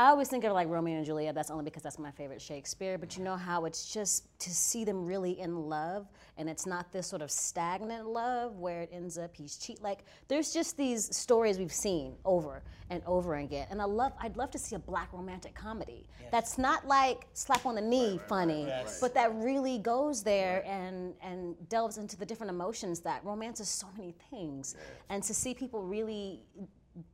I 0.00 0.08
always 0.08 0.28
think 0.28 0.44
of 0.44 0.54
like 0.54 0.66
Romeo 0.68 0.96
and 0.96 1.04
Juliet. 1.04 1.34
That's 1.34 1.50
only 1.50 1.64
because 1.64 1.82
that's 1.82 1.98
my 1.98 2.10
favorite 2.10 2.40
Shakespeare. 2.40 2.96
But 2.96 3.18
you 3.18 3.22
know 3.22 3.36
how 3.36 3.66
it's 3.66 3.92
just 3.92 4.24
to 4.40 4.48
see 4.48 4.82
them 4.82 5.04
really 5.04 5.38
in 5.38 5.68
love, 5.68 6.08
and 6.38 6.48
it's 6.48 6.64
not 6.64 6.90
this 6.90 7.06
sort 7.06 7.20
of 7.20 7.30
stagnant 7.30 8.06
love 8.06 8.56
where 8.56 8.80
it 8.80 8.88
ends 8.94 9.18
up 9.18 9.36
he's 9.36 9.58
cheat. 9.58 9.82
Like 9.82 10.06
there's 10.28 10.54
just 10.54 10.78
these 10.78 11.14
stories 11.14 11.58
we've 11.58 11.70
seen 11.70 12.14
over 12.24 12.62
and 12.88 13.02
over 13.04 13.34
again, 13.34 13.66
and 13.70 13.82
I 13.82 13.84
love. 13.84 14.12
I'd 14.18 14.38
love 14.38 14.50
to 14.52 14.58
see 14.58 14.74
a 14.74 14.78
black 14.78 15.12
romantic 15.12 15.54
comedy 15.54 16.06
that's 16.30 16.56
not 16.56 16.86
like 16.86 17.26
slap 17.34 17.66
on 17.66 17.74
the 17.74 17.82
knee 17.82 18.18
funny, 18.26 18.72
but 19.02 19.12
that 19.12 19.34
really 19.34 19.76
goes 19.76 20.22
there 20.22 20.64
and 20.66 21.12
and 21.22 21.56
delves 21.68 21.98
into 21.98 22.16
the 22.16 22.24
different 22.24 22.50
emotions 22.50 23.00
that 23.00 23.22
romance 23.22 23.60
is 23.60 23.68
so 23.68 23.88
many 23.98 24.14
things, 24.30 24.76
and 25.10 25.22
to 25.24 25.34
see 25.34 25.52
people 25.52 25.82
really 25.82 26.40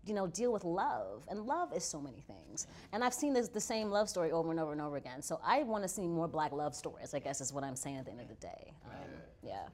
you 0.04 0.14
know, 0.14 0.26
deal 0.26 0.52
with 0.52 0.64
love. 0.64 1.26
And 1.28 1.46
love 1.46 1.72
is 1.74 1.84
so 1.84 2.00
many 2.00 2.20
things. 2.26 2.66
And 2.92 3.04
I've 3.04 3.14
seen 3.14 3.32
this, 3.34 3.48
the 3.48 3.60
same 3.60 3.90
love 3.90 4.08
story 4.08 4.32
over 4.32 4.50
and 4.50 4.60
over 4.60 4.72
and 4.72 4.80
over 4.80 4.96
again. 4.96 5.22
So 5.22 5.40
I 5.44 5.62
want 5.62 5.84
to 5.84 5.88
see 5.88 6.06
more 6.06 6.28
black 6.28 6.52
love 6.52 6.74
stories, 6.74 7.14
I 7.14 7.18
guess 7.18 7.40
is 7.40 7.52
what 7.52 7.64
I'm 7.64 7.76
saying 7.76 7.96
at 7.96 8.04
the 8.06 8.12
end 8.12 8.20
of 8.20 8.28
the 8.28 8.34
day. 8.34 8.72
Um, 8.86 9.10
yeah. 9.42 9.66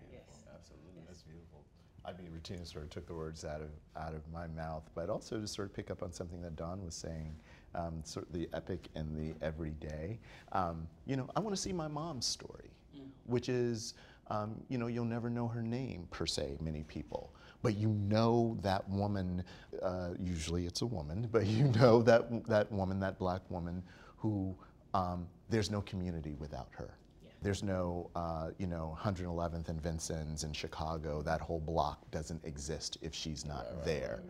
Absolutely, 0.55 1.03
that's 1.07 1.23
beautiful. 1.23 1.65
I 2.05 2.13
mean, 2.13 2.29
Rutina 2.37 2.67
sort 2.71 2.85
of 2.85 2.91
took 2.91 3.07
the 3.07 3.15
words 3.15 3.45
out 3.45 3.61
of 3.61 3.71
out 3.97 4.15
of 4.15 4.23
my 4.33 4.49
mouth, 4.49 4.83
but 4.95 5.09
also 5.09 5.41
to 5.41 5.47
sort 5.47 5.69
of 5.69 5.75
pick 5.75 5.91
up 5.91 6.03
on 6.03 6.13
something 6.13 6.41
that 6.43 6.57
Dawn 6.57 6.85
was 6.85 6.95
saying, 6.95 7.35
um, 7.75 8.01
sort 8.05 8.27
of 8.27 8.33
the 8.33 8.49
epic 8.53 8.89
and 8.95 9.17
the 9.17 9.35
everyday. 9.45 10.19
Um, 10.53 10.89
you 11.07 11.17
know, 11.17 11.29
I 11.37 11.41
want 11.41 11.55
to 11.55 11.63
see 11.63 11.73
my 11.73 11.89
mom's 11.89 12.27
story, 12.27 12.71
which 13.27 13.49
is, 13.49 13.95
um, 14.29 14.61
you 14.69 14.79
know, 14.79 14.89
you'll 14.89 15.05
never 15.05 15.31
know 15.31 15.47
her 15.49 15.63
name 15.63 16.07
per 16.11 16.27
se, 16.27 16.57
many 16.61 16.83
people. 16.83 17.33
But 17.63 17.77
you 17.77 17.89
know 17.91 18.59
that 18.63 18.89
woman, 18.89 19.45
uh, 19.81 20.11
usually 20.21 20.67
it's 20.67 20.83
a 20.83 20.87
woman, 20.87 21.29
but 21.33 21.47
you 21.47 21.65
know 21.65 22.03
that, 22.03 22.47
that 22.49 22.71
woman, 22.73 23.01
that 23.01 23.19
black 23.19 23.43
woman 23.51 23.83
who 24.17 24.55
um, 24.95 25.27
there's 25.49 25.71
no 25.71 25.81
community 25.83 26.35
without 26.39 26.69
her. 26.73 26.97
There's 27.43 27.65
no, 27.65 28.09
uh, 28.15 28.51
you 28.59 28.69
know, 28.69 28.97
111th 29.01 29.69
and 29.69 29.83
Vincennes 29.83 30.45
in 30.45 30.53
Chicago. 30.53 31.23
That 31.23 31.41
whole 31.41 31.59
block 31.59 32.09
doesn't 32.13 32.45
exist 32.45 32.99
if 33.03 33.13
she's 33.15 33.45
not 33.45 33.85
there. 33.85 34.23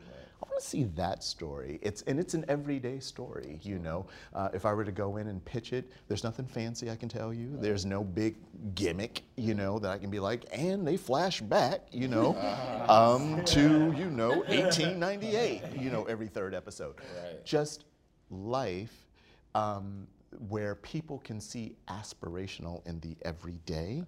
I 0.43 0.49
want 0.49 0.61
to 0.61 0.69
see 0.69 0.85
that 0.97 1.23
story. 1.23 1.79
It's 1.83 2.03
and 2.03 2.19
it's 2.19 2.35
an 2.35 2.45
everyday 2.49 2.99
story. 2.99 3.61
You 3.63 3.79
know, 3.79 4.07
uh, 4.35 4.49
if 4.53 4.67
I 4.67 4.73
were 4.73 4.85
to 4.85 4.91
go 4.91 5.19
in 5.19 5.29
and 5.29 5.45
pitch 5.45 5.73
it, 5.73 5.89
there's 6.09 6.25
nothing 6.25 6.47
fancy 6.47 6.91
I 6.91 6.97
can 6.97 7.09
tell 7.09 7.33
you. 7.33 7.57
There's 7.61 7.87
no 7.87 8.03
big 8.03 8.37
gimmick, 8.75 9.23
you 9.37 9.55
know, 9.55 9.79
that 9.79 9.91
I 9.91 9.99
can 9.99 10.11
be 10.11 10.19
like, 10.19 10.45
and 10.53 10.87
they 10.87 10.97
flash 10.97 11.41
back, 11.41 11.83
you 11.93 12.09
know, 12.09 12.37
um, 12.89 13.45
to 13.47 13.95
you 13.97 14.11
know 14.11 14.39
1898, 14.49 15.63
you 15.79 15.91
know, 15.91 16.05
every 16.05 16.27
third 16.27 16.55
episode. 16.55 16.97
Just 17.45 17.85
life 18.31 19.07
um, 19.55 20.09
where 20.49 20.75
people 20.77 21.19
can 21.21 21.41
see 21.41 21.77
aspirational 21.89 22.85
in 22.87 22.99
the 23.01 23.17
everyday 23.23 24.05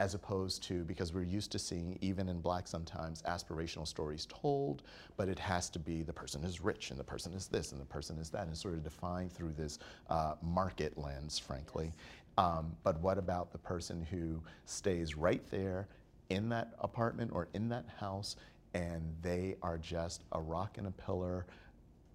as 0.00 0.14
opposed 0.14 0.62
to 0.62 0.84
because 0.84 1.12
we're 1.12 1.22
used 1.22 1.50
to 1.52 1.58
seeing 1.58 1.98
even 2.00 2.28
in 2.28 2.40
black 2.40 2.68
sometimes 2.68 3.22
aspirational 3.22 3.86
stories 3.86 4.26
told 4.26 4.82
but 5.16 5.28
it 5.28 5.38
has 5.38 5.68
to 5.68 5.78
be 5.78 6.02
the 6.02 6.12
person 6.12 6.44
is 6.44 6.60
rich 6.60 6.90
and 6.90 6.98
the 6.98 7.04
person 7.04 7.32
is 7.32 7.48
this 7.48 7.72
and 7.72 7.80
the 7.80 7.86
person 7.86 8.16
is 8.18 8.30
that 8.30 8.46
and 8.46 8.56
sort 8.56 8.74
of 8.74 8.82
defined 8.82 9.32
through 9.32 9.52
this 9.52 9.78
uh, 10.10 10.34
market 10.42 10.96
lens 10.96 11.38
frankly. 11.38 11.92
Um, 12.36 12.76
but 12.84 13.00
what 13.00 13.18
about 13.18 13.50
the 13.50 13.58
person 13.58 14.06
who 14.10 14.40
stays 14.64 15.16
right 15.16 15.42
there 15.50 15.88
in 16.30 16.48
that 16.50 16.74
apartment 16.78 17.32
or 17.34 17.48
in 17.54 17.68
that 17.70 17.86
house 17.98 18.36
and 18.74 19.02
they 19.22 19.56
are 19.62 19.78
just 19.78 20.22
a 20.32 20.40
rock 20.40 20.78
and 20.78 20.86
a 20.86 20.90
pillar 20.90 21.46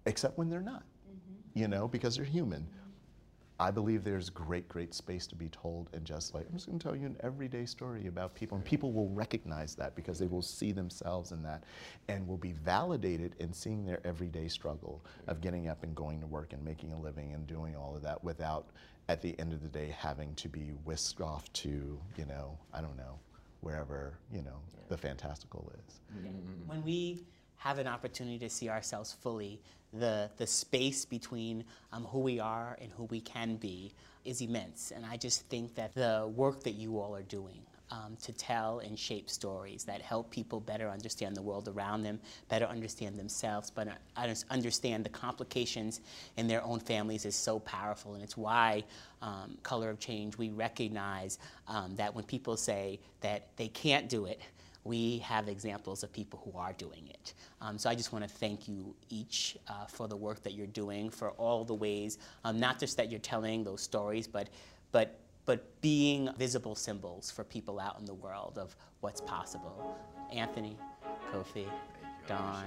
except 0.06 0.38
when 0.38 0.48
they're 0.48 0.60
not 0.60 0.84
you 1.54 1.68
know 1.68 1.88
because 1.88 2.16
they're 2.16 2.24
human 2.24 2.66
I 3.60 3.70
believe 3.70 4.02
there's 4.02 4.30
great, 4.30 4.68
great 4.68 4.92
space 4.94 5.28
to 5.28 5.36
be 5.36 5.48
told, 5.48 5.88
and 5.92 6.04
just 6.04 6.34
like 6.34 6.44
I'm 6.48 6.54
just 6.54 6.66
going 6.66 6.78
to 6.78 6.82
tell 6.82 6.96
you 6.96 7.06
an 7.06 7.16
everyday 7.22 7.66
story 7.66 8.08
about 8.08 8.34
people, 8.34 8.56
and 8.56 8.64
people 8.64 8.92
will 8.92 9.08
recognize 9.10 9.76
that 9.76 9.94
because 9.94 10.18
they 10.18 10.26
will 10.26 10.42
see 10.42 10.72
themselves 10.72 11.30
in 11.30 11.42
that, 11.44 11.62
and 12.08 12.26
will 12.26 12.36
be 12.36 12.52
validated 12.52 13.36
in 13.38 13.52
seeing 13.52 13.86
their 13.86 14.04
everyday 14.04 14.48
struggle 14.48 15.04
of 15.28 15.40
getting 15.40 15.68
up 15.68 15.84
and 15.84 15.94
going 15.94 16.20
to 16.20 16.26
work 16.26 16.52
and 16.52 16.64
making 16.64 16.92
a 16.92 16.98
living 16.98 17.32
and 17.32 17.46
doing 17.46 17.76
all 17.76 17.94
of 17.94 18.02
that 18.02 18.22
without, 18.24 18.66
at 19.08 19.22
the 19.22 19.38
end 19.38 19.52
of 19.52 19.62
the 19.62 19.68
day, 19.68 19.94
having 19.96 20.34
to 20.34 20.48
be 20.48 20.72
whisked 20.84 21.20
off 21.20 21.52
to, 21.52 21.96
you 22.16 22.26
know, 22.26 22.58
I 22.72 22.80
don't 22.80 22.96
know, 22.96 23.20
wherever 23.60 24.14
you 24.32 24.42
know 24.42 24.58
the 24.88 24.96
fantastical 24.96 25.72
is. 25.88 26.00
Mm-hmm. 26.16 26.68
When 26.68 26.84
we 26.84 27.24
have 27.64 27.78
an 27.78 27.86
opportunity 27.86 28.38
to 28.38 28.50
see 28.50 28.68
ourselves 28.68 29.16
fully, 29.22 29.58
the, 29.94 30.30
the 30.36 30.46
space 30.46 31.06
between 31.06 31.64
um, 31.94 32.04
who 32.04 32.20
we 32.20 32.38
are 32.38 32.76
and 32.82 32.92
who 32.92 33.04
we 33.04 33.22
can 33.22 33.56
be 33.56 33.94
is 34.26 34.42
immense. 34.42 34.92
And 34.94 35.04
I 35.06 35.16
just 35.16 35.48
think 35.48 35.74
that 35.76 35.94
the 35.94 36.30
work 36.36 36.62
that 36.64 36.72
you 36.72 36.98
all 36.98 37.16
are 37.16 37.22
doing 37.22 37.62
um, 37.90 38.16
to 38.22 38.32
tell 38.34 38.80
and 38.80 38.98
shape 38.98 39.30
stories 39.30 39.84
that 39.84 40.02
help 40.02 40.30
people 40.30 40.60
better 40.60 40.90
understand 40.90 41.34
the 41.34 41.40
world 41.40 41.68
around 41.68 42.02
them, 42.02 42.20
better 42.50 42.66
understand 42.66 43.18
themselves, 43.18 43.70
but 43.70 43.88
uh, 43.88 44.26
understand 44.50 45.02
the 45.02 45.10
complications 45.10 46.02
in 46.36 46.46
their 46.46 46.62
own 46.64 46.80
families 46.80 47.24
is 47.24 47.34
so 47.34 47.58
powerful. 47.60 48.12
And 48.12 48.22
it's 48.22 48.36
why 48.36 48.84
um, 49.22 49.56
Color 49.62 49.88
of 49.88 49.98
Change, 49.98 50.36
we 50.36 50.50
recognize 50.50 51.38
um, 51.66 51.96
that 51.96 52.14
when 52.14 52.24
people 52.24 52.58
say 52.58 53.00
that 53.22 53.48
they 53.56 53.68
can't 53.68 54.08
do 54.08 54.26
it, 54.26 54.40
we 54.84 55.18
have 55.18 55.48
examples 55.48 56.02
of 56.02 56.12
people 56.12 56.40
who 56.44 56.58
are 56.58 56.74
doing 56.74 57.08
it. 57.08 57.32
Um, 57.60 57.78
so 57.78 57.88
I 57.88 57.94
just 57.94 58.12
want 58.12 58.22
to 58.28 58.30
thank 58.30 58.68
you 58.68 58.94
each 59.08 59.56
uh, 59.68 59.86
for 59.86 60.06
the 60.06 60.16
work 60.16 60.42
that 60.42 60.52
you're 60.52 60.66
doing, 60.66 61.10
for 61.10 61.30
all 61.32 61.64
the 61.64 61.74
ways, 61.74 62.18
um, 62.44 62.60
not 62.60 62.78
just 62.78 62.96
that 62.98 63.10
you're 63.10 63.20
telling 63.20 63.64
those 63.64 63.80
stories, 63.80 64.26
but, 64.26 64.50
but, 64.92 65.18
but 65.46 65.80
being 65.80 66.28
visible 66.38 66.74
symbols 66.74 67.30
for 67.30 67.44
people 67.44 67.80
out 67.80 67.98
in 67.98 68.04
the 68.04 68.14
world 68.14 68.58
of 68.58 68.76
what's 69.00 69.22
possible. 69.22 69.96
Anthony, 70.32 70.76
Kofi, 71.32 71.66
Dawn, 72.26 72.64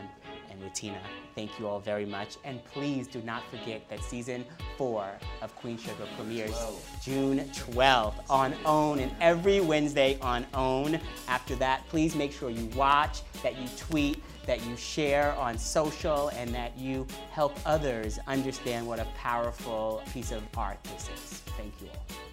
and 0.50 0.62
Rutina, 0.62 1.00
thank 1.36 1.60
you 1.60 1.68
all 1.68 1.80
very 1.80 2.06
much. 2.06 2.38
And 2.44 2.64
please 2.66 3.08
do 3.08 3.22
not 3.22 3.44
forget 3.50 3.88
that 3.90 4.04
season 4.04 4.46
four 4.78 5.08
of 5.42 5.56
Queen 5.56 5.78
Sugar 5.78 6.06
premieres 6.16 6.56
June 7.02 7.40
12th 7.50 8.16
on 8.30 8.54
OWN 8.66 9.00
and 9.00 9.12
every 9.22 9.60
Wednesday 9.60 10.18
on 10.22 10.46
OWN. 10.54 11.00
After 11.28 11.56
that, 11.56 11.88
please 11.90 12.16
make 12.16 12.32
sure 12.32 12.50
you 12.50 12.66
watch, 12.76 13.22
that 13.44 13.58
you 13.58 13.68
tweet, 13.78 14.22
that 14.46 14.66
you 14.66 14.78
share 14.78 15.34
on 15.34 15.58
social, 15.58 16.30
and 16.30 16.54
that 16.56 16.78
you 16.78 17.06
help 17.32 17.58
others 17.66 18.20
understand 18.28 18.88
what 18.88 19.00
a 19.00 19.06
powerful 19.18 20.02
piece 20.14 20.32
of 20.32 20.42
art 20.56 20.82
this 20.84 21.10
is. 21.14 21.40
Thank 21.58 21.74
you 21.82 21.90
all. 21.90 22.27